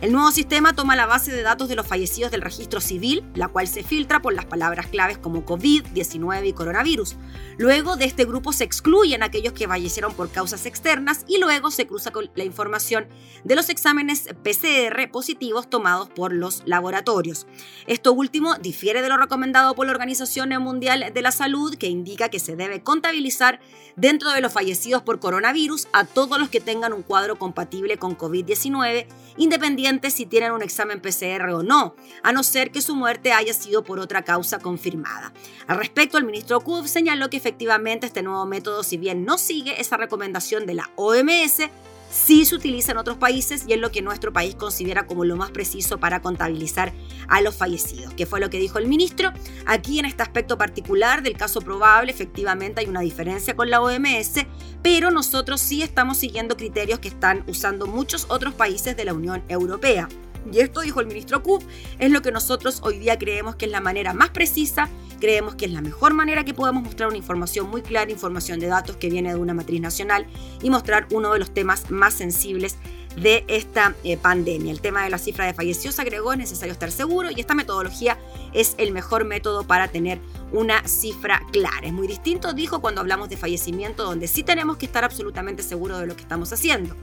El 0.00 0.10
nuevo 0.10 0.32
sistema 0.32 0.72
toma 0.72 0.96
la 0.96 1.06
base 1.06 1.30
de 1.30 1.42
datos 1.42 1.68
de 1.68 1.76
los 1.76 1.86
fallecidos 1.86 2.32
del 2.32 2.42
registro 2.42 2.80
civil, 2.80 3.24
la 3.34 3.46
cual 3.46 3.68
se 3.68 3.84
filtra 3.84 4.20
por 4.20 4.34
las 4.34 4.46
palabras 4.46 4.88
claves 4.88 5.16
como 5.16 5.46
COVID-19 5.46 6.48
y 6.48 6.52
coronavirus. 6.52 7.14
Luego 7.56 7.96
de 7.96 8.06
este 8.06 8.24
grupo 8.24 8.52
se 8.52 8.64
excluyen 8.64 9.22
aquellos 9.22 9.52
que 9.52 9.68
fallecieron 9.68 10.12
por 10.12 10.30
causas 10.30 10.66
externas 10.66 11.24
y 11.28 11.38
luego 11.38 11.70
se 11.70 11.86
cruza 11.86 12.10
con 12.10 12.28
la 12.34 12.42
información 12.42 13.06
de 13.44 13.56
los 13.56 13.68
exámenes 13.68 14.28
PCR 14.42 15.10
positivos 15.10 15.68
tomados 15.68 16.08
por 16.08 16.32
los 16.32 16.62
laboratorios. 16.66 17.46
Esto 17.86 18.12
último 18.12 18.54
difiere 18.56 19.02
de 19.02 19.08
lo 19.08 19.16
recomendado 19.16 19.74
por 19.74 19.86
la 19.86 19.92
Organización 19.92 20.50
Mundial 20.62 21.12
de 21.12 21.22
la 21.22 21.32
Salud, 21.32 21.76
que 21.76 21.88
indica 21.88 22.28
que 22.28 22.38
se 22.38 22.56
debe 22.56 22.82
contabilizar 22.82 23.60
dentro 23.96 24.30
de 24.30 24.40
los 24.40 24.52
fallecidos 24.52 25.02
por 25.02 25.20
coronavirus 25.20 25.88
a 25.92 26.04
todos 26.04 26.38
los 26.38 26.48
que 26.48 26.60
tengan 26.60 26.92
un 26.92 27.02
cuadro 27.02 27.38
compatible 27.38 27.96
con 27.96 28.16
COVID-19, 28.16 29.06
independiente 29.36 30.10
si 30.10 30.26
tienen 30.26 30.52
un 30.52 30.62
examen 30.62 31.00
PCR 31.00 31.50
o 31.50 31.62
no, 31.62 31.94
a 32.22 32.32
no 32.32 32.42
ser 32.42 32.70
que 32.70 32.82
su 32.82 32.94
muerte 32.94 33.32
haya 33.32 33.54
sido 33.54 33.82
por 33.82 33.98
otra 33.98 34.22
causa 34.22 34.58
confirmada. 34.58 35.32
Al 35.66 35.78
respecto, 35.78 36.18
el 36.18 36.24
ministro 36.24 36.60
Kuf 36.60 36.86
señaló 36.86 37.30
que 37.30 37.36
efectivamente 37.36 38.06
este 38.06 38.22
nuevo 38.22 38.46
método, 38.46 38.82
si 38.82 38.96
bien 38.96 39.24
no 39.24 39.38
sigue 39.38 39.80
esa 39.80 39.96
recomendación 39.96 40.66
de 40.66 40.74
la 40.74 40.90
OMS, 40.96 41.68
sí 42.12 42.44
se 42.44 42.54
utiliza 42.54 42.92
en 42.92 42.98
otros 42.98 43.16
países 43.16 43.64
y 43.66 43.72
es 43.72 43.80
lo 43.80 43.90
que 43.90 44.02
nuestro 44.02 44.32
país 44.32 44.54
considera 44.54 45.06
como 45.06 45.24
lo 45.24 45.36
más 45.36 45.50
preciso 45.50 45.98
para 45.98 46.20
contabilizar 46.20 46.92
a 47.26 47.40
los 47.40 47.56
fallecidos, 47.56 48.12
que 48.14 48.26
fue 48.26 48.38
lo 48.38 48.50
que 48.50 48.58
dijo 48.58 48.78
el 48.78 48.86
ministro. 48.86 49.32
Aquí 49.66 49.98
en 49.98 50.04
este 50.04 50.22
aspecto 50.22 50.58
particular 50.58 51.22
del 51.22 51.36
caso 51.36 51.60
probable, 51.62 52.12
efectivamente 52.12 52.80
hay 52.80 52.86
una 52.86 53.00
diferencia 53.00 53.56
con 53.56 53.70
la 53.70 53.80
OMS, 53.80 54.46
pero 54.82 55.10
nosotros 55.10 55.60
sí 55.60 55.82
estamos 55.82 56.18
siguiendo 56.18 56.56
criterios 56.56 56.98
que 56.98 57.08
están 57.08 57.44
usando 57.46 57.86
muchos 57.86 58.26
otros 58.28 58.54
países 58.54 58.96
de 58.96 59.06
la 59.06 59.14
Unión 59.14 59.42
Europea. 59.48 60.08
Y 60.50 60.60
esto, 60.60 60.80
dijo 60.80 61.00
el 61.00 61.06
ministro 61.06 61.42
Kub, 61.42 61.62
es 61.98 62.10
lo 62.10 62.22
que 62.22 62.32
nosotros 62.32 62.80
hoy 62.82 62.98
día 62.98 63.18
creemos 63.18 63.56
que 63.56 63.66
es 63.66 63.70
la 63.70 63.80
manera 63.80 64.12
más 64.12 64.30
precisa, 64.30 64.88
creemos 65.20 65.54
que 65.54 65.66
es 65.66 65.72
la 65.72 65.82
mejor 65.82 66.14
manera 66.14 66.44
que 66.44 66.54
podemos 66.54 66.82
mostrar 66.82 67.08
una 67.08 67.18
información 67.18 67.70
muy 67.70 67.82
clara, 67.82 68.10
información 68.10 68.58
de 68.58 68.66
datos 68.66 68.96
que 68.96 69.08
viene 69.08 69.30
de 69.30 69.38
una 69.38 69.54
matriz 69.54 69.80
nacional 69.80 70.26
y 70.62 70.70
mostrar 70.70 71.06
uno 71.10 71.32
de 71.32 71.38
los 71.38 71.54
temas 71.54 71.90
más 71.90 72.14
sensibles 72.14 72.76
de 73.16 73.44
esta 73.48 73.94
eh, 74.04 74.16
pandemia. 74.16 74.72
El 74.72 74.80
tema 74.80 75.04
de 75.04 75.10
la 75.10 75.18
cifra 75.18 75.46
de 75.46 75.54
fallecidos 75.54 75.98
agregó 75.98 76.32
es 76.32 76.38
necesario 76.38 76.72
estar 76.72 76.90
seguro 76.90 77.30
y 77.30 77.40
esta 77.40 77.54
metodología 77.54 78.18
es 78.52 78.74
el 78.78 78.92
mejor 78.92 79.24
método 79.24 79.64
para 79.64 79.88
tener 79.88 80.18
una 80.52 80.86
cifra 80.86 81.42
clara. 81.52 81.86
Es 81.86 81.92
muy 81.92 82.06
distinto, 82.06 82.52
dijo, 82.52 82.80
cuando 82.80 83.00
hablamos 83.00 83.28
de 83.28 83.36
fallecimiento, 83.36 84.04
donde 84.04 84.28
sí 84.28 84.42
tenemos 84.42 84.76
que 84.76 84.86
estar 84.86 85.04
absolutamente 85.04 85.62
seguros 85.62 86.00
de 86.00 86.06
lo 86.06 86.16
que 86.16 86.22
estamos 86.22 86.52
haciendo. 86.52 86.94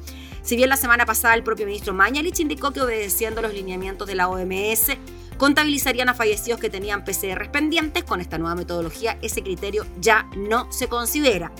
Si 0.49 0.55
bien 0.55 0.69
la 0.69 0.77
semana 0.77 1.05
pasada 1.05 1.35
el 1.35 1.43
propio 1.43 1.67
ministro 1.67 1.93
Mañalich 1.93 2.39
indicó 2.39 2.71
que 2.71 2.81
obedeciendo 2.81 3.39
los 3.39 3.53
lineamientos 3.53 4.07
de 4.07 4.15
la 4.15 4.27
OMS, 4.29 4.97
contabilizarían 5.37 6.09
a 6.09 6.15
fallecidos 6.15 6.59
que 6.59 6.71
tenían 6.71 7.05
PCR 7.05 7.51
pendientes. 7.51 8.03
Con 8.03 8.19
esta 8.19 8.39
nueva 8.39 8.55
metodología, 8.55 9.19
ese 9.21 9.43
criterio 9.43 9.85
ya 10.01 10.27
no 10.35 10.65
se 10.71 10.87
considera. 10.87 11.51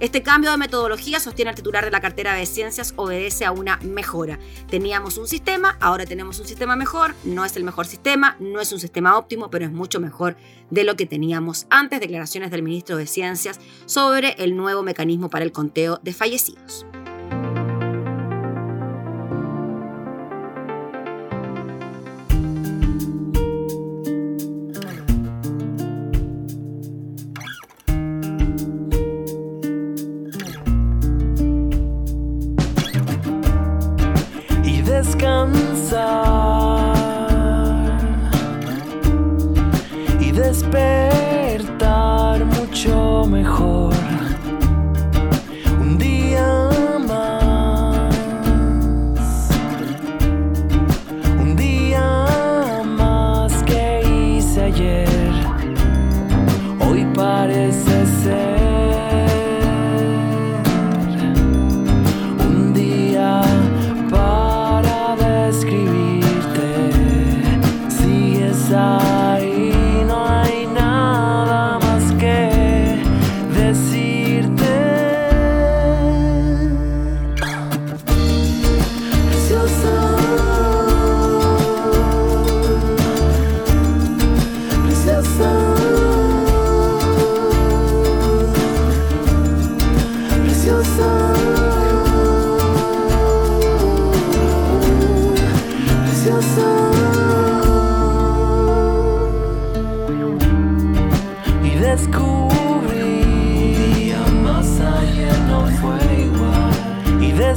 Este 0.00 0.22
cambio 0.22 0.50
de 0.50 0.56
metodología, 0.56 1.20
sostiene 1.20 1.50
el 1.50 1.56
titular 1.56 1.84
de 1.84 1.90
la 1.90 2.00
cartera 2.00 2.32
de 2.32 2.46
ciencias, 2.46 2.94
obedece 2.96 3.44
a 3.44 3.52
una 3.52 3.76
mejora. 3.82 4.38
Teníamos 4.70 5.18
un 5.18 5.28
sistema, 5.28 5.76
ahora 5.78 6.06
tenemos 6.06 6.40
un 6.40 6.46
sistema 6.46 6.74
mejor. 6.74 7.14
No 7.24 7.44
es 7.44 7.54
el 7.54 7.64
mejor 7.64 7.86
sistema, 7.86 8.38
no 8.40 8.62
es 8.62 8.72
un 8.72 8.80
sistema 8.80 9.18
óptimo, 9.18 9.50
pero 9.50 9.66
es 9.66 9.72
mucho 9.72 10.00
mejor 10.00 10.38
de 10.70 10.84
lo 10.84 10.96
que 10.96 11.04
teníamos 11.04 11.66
antes. 11.68 12.00
Declaraciones 12.00 12.50
del 12.50 12.62
ministro 12.62 12.96
de 12.96 13.06
Ciencias 13.06 13.60
sobre 13.84 14.36
el 14.38 14.56
nuevo 14.56 14.82
mecanismo 14.82 15.28
para 15.28 15.44
el 15.44 15.52
conteo 15.52 16.00
de 16.02 16.14
fallecidos. 16.14 16.86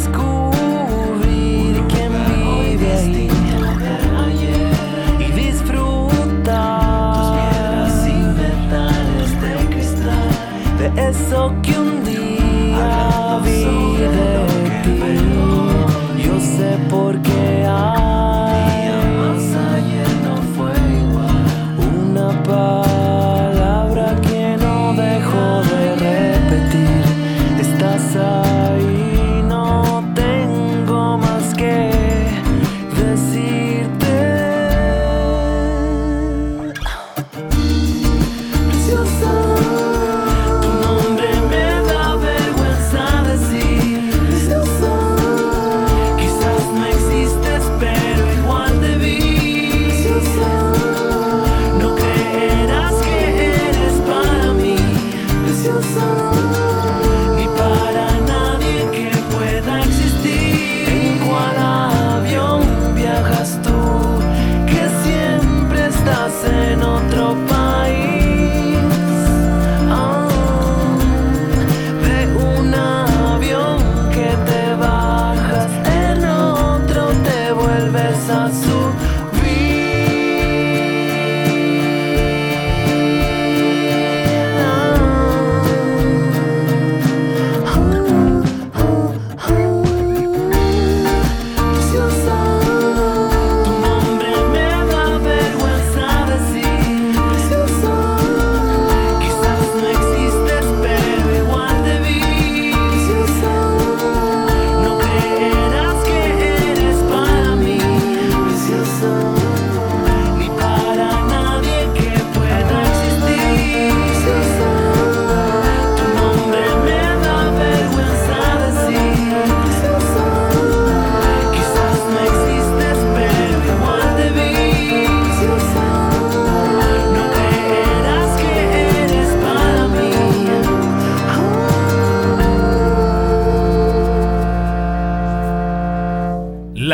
Y 0.08 0.31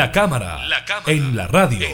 La 0.08 0.12
cámara, 0.12 0.58
en 1.06 1.36
la 1.36 1.46
radio. 1.48 1.86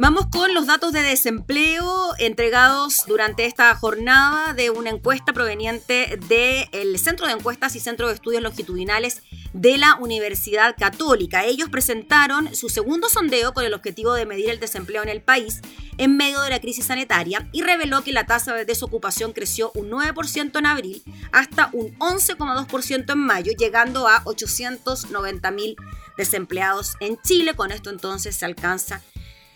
Vamos 0.00 0.26
con 0.26 0.52
los 0.52 0.66
datos 0.66 0.92
de 0.92 1.00
desempleo 1.00 2.14
entregados 2.18 3.04
durante 3.06 3.46
esta 3.46 3.74
jornada 3.74 4.52
de 4.52 4.68
una 4.68 4.90
encuesta 4.90 5.32
proveniente 5.32 6.18
del 6.28 6.98
Centro 6.98 7.26
de 7.26 7.32
Encuestas 7.32 7.74
y 7.74 7.80
Centro 7.80 8.08
de 8.08 8.14
Estudios 8.14 8.42
Longitudinales 8.42 9.22
de 9.52 9.78
la 9.78 9.96
Universidad 9.96 10.76
Católica. 10.78 11.44
Ellos 11.44 11.68
presentaron 11.68 12.54
su 12.54 12.68
segundo 12.68 13.08
sondeo 13.08 13.54
con 13.54 13.64
el 13.64 13.74
objetivo 13.74 14.14
de 14.14 14.26
medir 14.26 14.50
el 14.50 14.60
desempleo 14.60 15.02
en 15.02 15.08
el 15.08 15.22
país 15.22 15.60
en 15.96 16.16
medio 16.16 16.40
de 16.42 16.50
la 16.50 16.60
crisis 16.60 16.86
sanitaria 16.86 17.48
y 17.52 17.62
reveló 17.62 18.02
que 18.02 18.12
la 18.12 18.26
tasa 18.26 18.54
de 18.54 18.64
desocupación 18.64 19.32
creció 19.32 19.72
un 19.74 19.90
9% 19.90 20.58
en 20.58 20.66
abril 20.66 21.02
hasta 21.32 21.70
un 21.72 21.98
11,2% 21.98 23.12
en 23.12 23.18
mayo, 23.18 23.52
llegando 23.58 24.06
a 24.06 24.22
890 24.24 25.50
mil 25.50 25.76
desempleados 26.16 26.94
en 27.00 27.20
Chile. 27.22 27.54
Con 27.54 27.72
esto 27.72 27.90
entonces 27.90 28.36
se 28.36 28.44
alcanza 28.44 29.02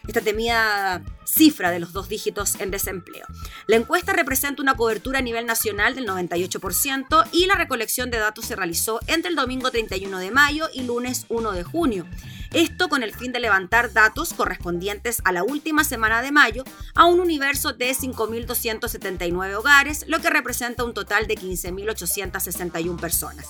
esta 0.07 0.21
temida 0.21 1.03
cifra 1.25 1.71
de 1.71 1.79
los 1.79 1.93
dos 1.93 2.09
dígitos 2.09 2.61
en 2.61 2.71
desempleo. 2.71 3.27
La 3.67 3.77
encuesta 3.77 4.13
representa 4.13 4.63
una 4.63 4.75
cobertura 4.75 5.21
a 5.21 5.23
nivel 5.23 5.47
nacional 5.47 5.95
del 5.95 6.07
98% 6.07 7.29
y 7.33 7.47
la 7.47 7.55
recolección 7.55 8.11
de 8.11 8.19
datos 8.19 8.47
se 8.47 8.57
realizó 8.57 9.01
entre 9.07 9.31
el 9.31 9.37
domingo 9.37 9.71
31 9.71 10.19
de 10.19 10.31
mayo 10.31 10.69
y 10.73 10.83
lunes 10.83 11.27
1 11.29 11.53
de 11.53 11.65
junio. 11.65 12.07
Esto 12.53 12.91
con 12.91 13.03
el 13.03 13.15
fin 13.15 13.33
de 13.33 13.41
levantar 13.41 13.95
datos 13.95 14.35
correspondientes 14.35 15.23
a 15.25 15.33
la 15.33 15.43
última 15.43 15.85
semana 15.85 16.21
de 16.21 16.33
mayo 16.33 16.65
a 16.95 17.07
un 17.07 17.19
universo 17.19 17.73
de 17.73 17.91
5.279 17.93 19.55
hogares, 19.55 20.05
lo 20.07 20.21
que 20.21 20.29
representa 20.29 20.85
un 20.85 20.93
total 20.93 21.27
de 21.27 21.37
15.861 21.37 23.01
personas. 23.01 23.47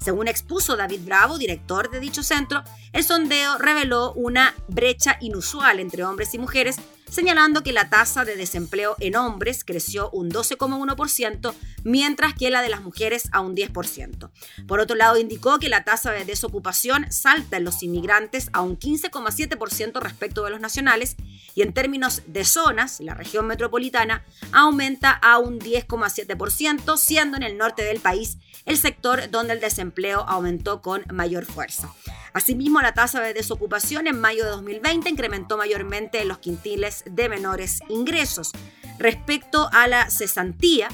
Según 0.00 0.28
expuso 0.28 0.76
David 0.76 1.00
Bravo, 1.04 1.38
director 1.38 1.90
de 1.90 2.00
dicho 2.00 2.22
centro, 2.22 2.62
el 2.92 3.04
sondeo 3.04 3.56
reveló 3.56 4.12
una 4.12 4.54
brecha 4.68 5.16
inusual 5.22 5.80
entre 5.80 6.04
hombres 6.04 6.34
y 6.34 6.38
mujeres, 6.38 6.76
señalando 7.10 7.62
que 7.62 7.72
la 7.72 7.90
tasa 7.90 8.24
de 8.24 8.36
desempleo 8.36 8.96
en 9.00 9.16
hombres 9.16 9.64
creció 9.64 10.10
un 10.10 10.30
12,1%, 10.30 11.54
mientras 11.84 12.34
que 12.34 12.50
la 12.50 12.62
de 12.62 12.68
las 12.68 12.82
mujeres 12.82 13.28
a 13.32 13.40
un 13.40 13.54
10%. 13.54 14.30
Por 14.66 14.80
otro 14.80 14.96
lado, 14.96 15.18
indicó 15.18 15.58
que 15.58 15.68
la 15.68 15.84
tasa 15.84 16.12
de 16.12 16.24
desocupación 16.24 17.10
salta 17.10 17.56
en 17.56 17.64
los 17.64 17.82
inmigrantes 17.82 18.48
a 18.52 18.62
un 18.62 18.78
15,7% 18.78 20.00
respecto 20.00 20.44
de 20.44 20.50
los 20.50 20.60
nacionales 20.60 21.16
y 21.54 21.62
en 21.62 21.72
términos 21.72 22.22
de 22.26 22.44
zonas, 22.44 23.00
la 23.00 23.14
región 23.14 23.46
metropolitana 23.46 24.24
aumenta 24.52 25.10
a 25.10 25.38
un 25.38 25.60
10,7%, 25.60 26.96
siendo 26.96 27.36
en 27.36 27.42
el 27.42 27.58
norte 27.58 27.84
del 27.84 28.00
país 28.00 28.38
el 28.64 28.78
sector 28.78 29.30
donde 29.30 29.54
el 29.54 29.60
desempleo 29.60 30.20
aumentó 30.20 30.82
con 30.82 31.04
mayor 31.12 31.44
fuerza. 31.44 31.92
Asimismo, 32.32 32.80
la 32.80 32.94
tasa 32.94 33.20
de 33.20 33.34
desocupación 33.34 34.06
en 34.06 34.18
mayo 34.18 34.44
de 34.44 34.50
2020 34.50 35.10
incrementó 35.10 35.58
mayormente 35.58 36.22
en 36.22 36.28
los 36.28 36.38
quintiles 36.38 37.01
de 37.04 37.28
menores 37.28 37.80
ingresos. 37.88 38.52
Respecto 38.98 39.68
a 39.72 39.86
la 39.88 40.10
cesantía, 40.10 40.88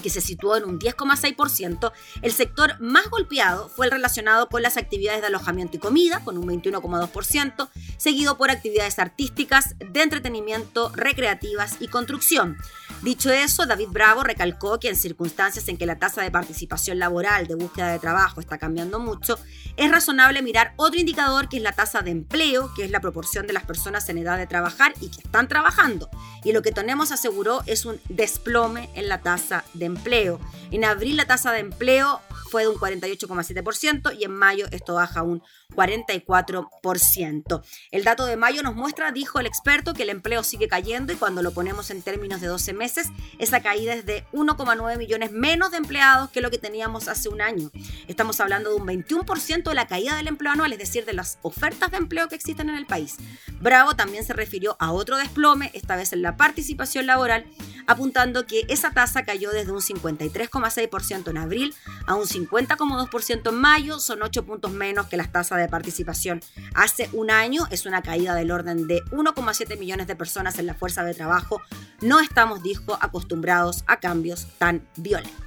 que 0.00 0.10
se 0.10 0.20
situó 0.20 0.56
en 0.56 0.64
un 0.64 0.78
10,6%, 0.78 1.92
el 2.22 2.32
sector 2.32 2.80
más 2.80 3.08
golpeado 3.10 3.68
fue 3.68 3.86
el 3.86 3.92
relacionado 3.92 4.48
con 4.48 4.62
las 4.62 4.76
actividades 4.76 5.20
de 5.20 5.28
alojamiento 5.28 5.76
y 5.76 5.80
comida, 5.80 6.24
con 6.24 6.38
un 6.38 6.46
21,2%, 6.46 7.68
seguido 7.96 8.36
por 8.36 8.50
actividades 8.50 8.98
artísticas, 8.98 9.74
de 9.78 10.02
entretenimiento, 10.02 10.90
recreativas 10.94 11.76
y 11.80 11.88
construcción. 11.88 12.56
Dicho 13.02 13.30
eso, 13.30 13.64
David 13.64 13.88
Bravo 13.90 14.22
recalcó 14.22 14.78
que 14.78 14.90
en 14.90 14.96
circunstancias 14.96 15.66
en 15.68 15.78
que 15.78 15.86
la 15.86 15.98
tasa 15.98 16.20
de 16.20 16.30
participación 16.30 16.98
laboral 16.98 17.46
de 17.46 17.54
búsqueda 17.54 17.90
de 17.92 17.98
trabajo 17.98 18.40
está 18.40 18.58
cambiando 18.58 18.98
mucho, 18.98 19.38
es 19.78 19.90
razonable 19.90 20.42
mirar 20.42 20.74
otro 20.76 21.00
indicador 21.00 21.48
que 21.48 21.56
es 21.56 21.62
la 21.62 21.72
tasa 21.72 22.02
de 22.02 22.10
empleo, 22.10 22.70
que 22.76 22.84
es 22.84 22.90
la 22.90 23.00
proporción 23.00 23.46
de 23.46 23.54
las 23.54 23.64
personas 23.64 24.06
en 24.10 24.18
edad 24.18 24.36
de 24.36 24.46
trabajar 24.46 24.92
y 25.00 25.08
que 25.08 25.22
están 25.22 25.48
trabajando. 25.48 26.10
Y 26.44 26.52
lo 26.52 26.60
que 26.60 26.72
tenemos 26.72 27.10
aseguró 27.10 27.62
es 27.64 27.86
un 27.86 27.98
desplome 28.10 28.90
en 28.94 29.08
la 29.08 29.22
tasa 29.22 29.64
de 29.72 29.86
empleo. 29.86 30.38
En 30.70 30.84
abril 30.84 31.16
la 31.16 31.26
tasa 31.26 31.52
de 31.52 31.60
empleo 31.60 32.20
fue 32.50 32.62
de 32.62 32.68
un 32.68 32.76
48,7% 32.76 34.14
y 34.18 34.24
en 34.24 34.32
mayo 34.32 34.66
esto 34.72 34.94
baja 34.94 35.22
un 35.22 35.42
44%. 35.70 37.62
El 37.90 38.04
dato 38.04 38.26
de 38.26 38.36
mayo 38.36 38.62
nos 38.62 38.74
muestra, 38.74 39.12
dijo 39.12 39.40
el 39.40 39.46
experto, 39.46 39.94
que 39.94 40.02
el 40.02 40.10
empleo 40.10 40.42
sigue 40.42 40.68
cayendo 40.68 41.12
y 41.12 41.16
cuando 41.16 41.42
lo 41.42 41.52
ponemos 41.52 41.90
en 41.90 42.02
términos 42.02 42.40
de 42.40 42.48
12 42.48 42.72
meses, 42.72 43.08
esa 43.38 43.60
caída 43.60 43.94
es 43.94 44.06
de 44.06 44.24
1,9 44.32 44.98
millones 44.98 45.32
menos 45.32 45.70
de 45.70 45.78
empleados 45.78 46.30
que 46.30 46.40
lo 46.40 46.50
que 46.50 46.58
teníamos 46.58 47.08
hace 47.08 47.28
un 47.28 47.40
año. 47.40 47.70
Estamos 48.08 48.40
hablando 48.40 48.70
de 48.70 48.76
un 48.76 48.86
21% 48.86 49.62
de 49.62 49.74
la 49.74 49.86
caída 49.86 50.16
del 50.16 50.28
empleo 50.28 50.52
anual, 50.52 50.72
es 50.72 50.78
decir, 50.78 51.04
de 51.04 51.12
las 51.12 51.38
ofertas 51.42 51.90
de 51.90 51.96
empleo 51.98 52.28
que 52.28 52.34
existen 52.34 52.70
en 52.70 52.76
el 52.76 52.86
país. 52.86 53.16
Bravo 53.60 53.94
también 53.94 54.24
se 54.24 54.32
refirió 54.32 54.76
a 54.78 54.92
otro 54.92 55.16
desplome, 55.16 55.70
esta 55.74 55.96
vez 55.96 56.12
en 56.12 56.22
la 56.22 56.36
participación 56.36 57.06
laboral, 57.06 57.44
apuntando 57.86 58.46
que 58.46 58.64
esa 58.68 58.92
tasa 58.92 59.24
cayó 59.24 59.50
desde 59.50 59.72
un 59.72 59.80
53,6% 59.80 61.30
en 61.30 61.38
abril 61.38 61.74
a 62.06 62.14
un 62.14 62.26
50,2% 62.26 63.48
en 63.48 63.54
mayo, 63.54 63.98
son 63.98 64.22
8 64.22 64.44
puntos 64.44 64.70
menos 64.72 65.06
que 65.06 65.16
las 65.16 65.32
tasas 65.32 65.58
de 65.60 65.68
participación 65.68 66.40
hace 66.74 67.08
un 67.12 67.30
año, 67.30 67.66
es 67.70 67.86
una 67.86 68.02
caída 68.02 68.34
del 68.34 68.50
orden 68.50 68.86
de 68.86 69.02
1,7 69.10 69.78
millones 69.78 70.06
de 70.06 70.16
personas 70.16 70.58
en 70.58 70.66
la 70.66 70.74
fuerza 70.74 71.04
de 71.04 71.14
trabajo. 71.14 71.60
No 72.00 72.20
estamos, 72.20 72.62
dijo, 72.62 72.98
acostumbrados 73.00 73.84
a 73.86 74.00
cambios 74.00 74.46
tan 74.58 74.86
violentos. 74.96 75.40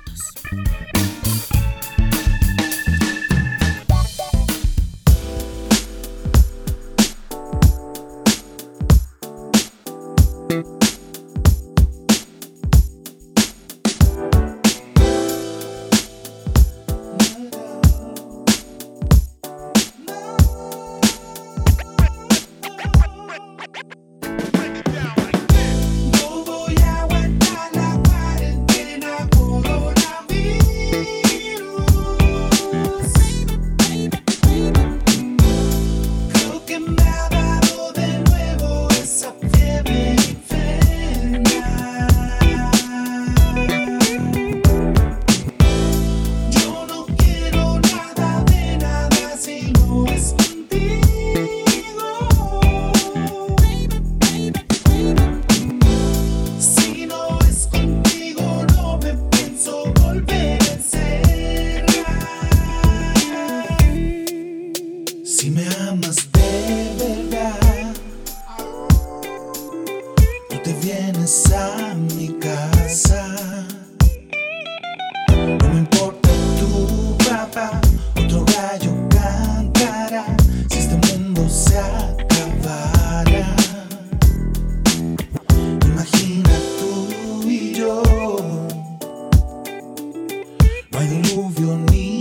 I 91.04 91.10
will 91.10 91.36
move 91.36 91.60
your 91.60 91.78
knees. 91.78 92.13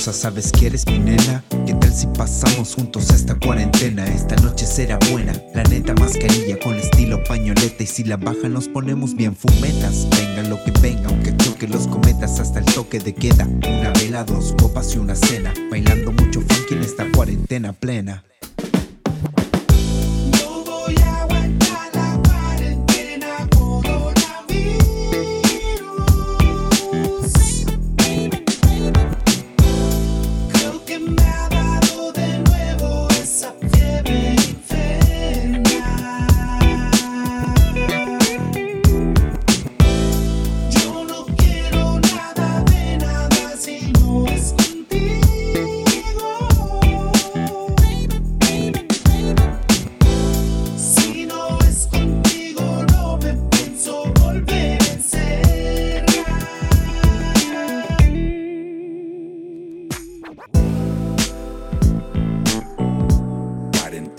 Sabes 0.00 0.50
que 0.50 0.66
eres 0.66 0.86
mi 0.86 0.98
nena. 0.98 1.44
¿Qué 1.66 1.74
tal 1.74 1.92
si 1.92 2.06
pasamos 2.06 2.74
juntos 2.74 3.10
esta 3.10 3.34
cuarentena? 3.34 4.06
Esta 4.06 4.34
noche 4.36 4.64
será 4.64 4.98
buena. 5.10 5.34
La 5.54 5.62
neta 5.64 5.94
mascarilla 5.94 6.58
con 6.58 6.74
estilo 6.76 7.22
pañoleta. 7.24 7.82
Y 7.82 7.86
si 7.86 8.04
la 8.04 8.16
bajan 8.16 8.54
nos 8.54 8.66
ponemos 8.68 9.14
bien 9.14 9.36
fumetas. 9.36 10.08
Venga 10.10 10.48
lo 10.48 10.62
que 10.64 10.72
venga, 10.80 11.08
aunque 11.08 11.36
choque 11.36 11.68
los 11.68 11.86
cometas 11.86 12.40
hasta 12.40 12.60
el 12.60 12.64
toque 12.64 12.98
de 12.98 13.14
queda. 13.14 13.46
Una 13.46 13.92
vela, 13.92 14.24
dos 14.24 14.54
copas 14.58 14.94
y 14.94 14.98
una 14.98 15.14
cena. 15.14 15.52
Bailando 15.70 16.12
mucho 16.12 16.40
funk 16.40 16.72
en 16.72 16.82
esta 16.82 17.06
cuarentena 17.12 17.74
plena. 17.74 18.24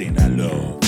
something 0.02 0.20
I 0.20 0.28
love. 0.30 0.80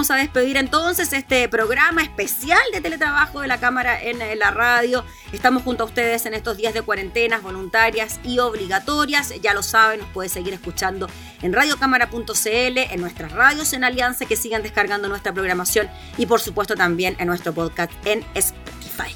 vamos 0.00 0.10
a 0.12 0.16
despedir 0.16 0.56
entonces 0.56 1.12
este 1.12 1.46
programa 1.50 2.00
especial 2.00 2.62
de 2.72 2.80
teletrabajo 2.80 3.42
de 3.42 3.48
la 3.48 3.60
Cámara 3.60 4.02
en 4.02 4.22
eh, 4.22 4.34
la 4.34 4.50
radio. 4.50 5.04
Estamos 5.30 5.62
junto 5.62 5.84
a 5.84 5.86
ustedes 5.86 6.24
en 6.24 6.32
estos 6.32 6.56
días 6.56 6.72
de 6.72 6.80
cuarentenas 6.80 7.42
voluntarias 7.42 8.18
y 8.24 8.38
obligatorias. 8.38 9.34
Ya 9.42 9.52
lo 9.52 9.62
saben, 9.62 10.00
nos 10.00 10.08
pueden 10.08 10.30
seguir 10.30 10.54
escuchando 10.54 11.06
en 11.42 11.52
radiocámara.cl, 11.52 12.78
en 12.78 12.98
nuestras 13.02 13.32
radios 13.32 13.74
en 13.74 13.84
Alianza 13.84 14.24
que 14.24 14.36
sigan 14.36 14.62
descargando 14.62 15.06
nuestra 15.06 15.34
programación 15.34 15.90
y 16.16 16.24
por 16.24 16.40
supuesto 16.40 16.76
también 16.76 17.14
en 17.18 17.26
nuestro 17.26 17.52
podcast 17.52 17.92
en 18.06 18.24
Spotify. 18.32 19.14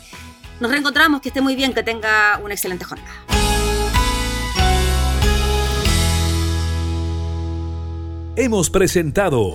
Nos 0.61 0.71
reencontramos, 0.71 1.23
que 1.23 1.31
esté 1.31 1.41
muy 1.41 1.57
bien, 1.57 1.73
que 1.73 1.83
tenga 1.83 2.39
una 2.43 2.53
excelente 2.53 2.85
jornada. 2.85 3.25
Hemos 8.37 8.69
presentado 8.69 9.55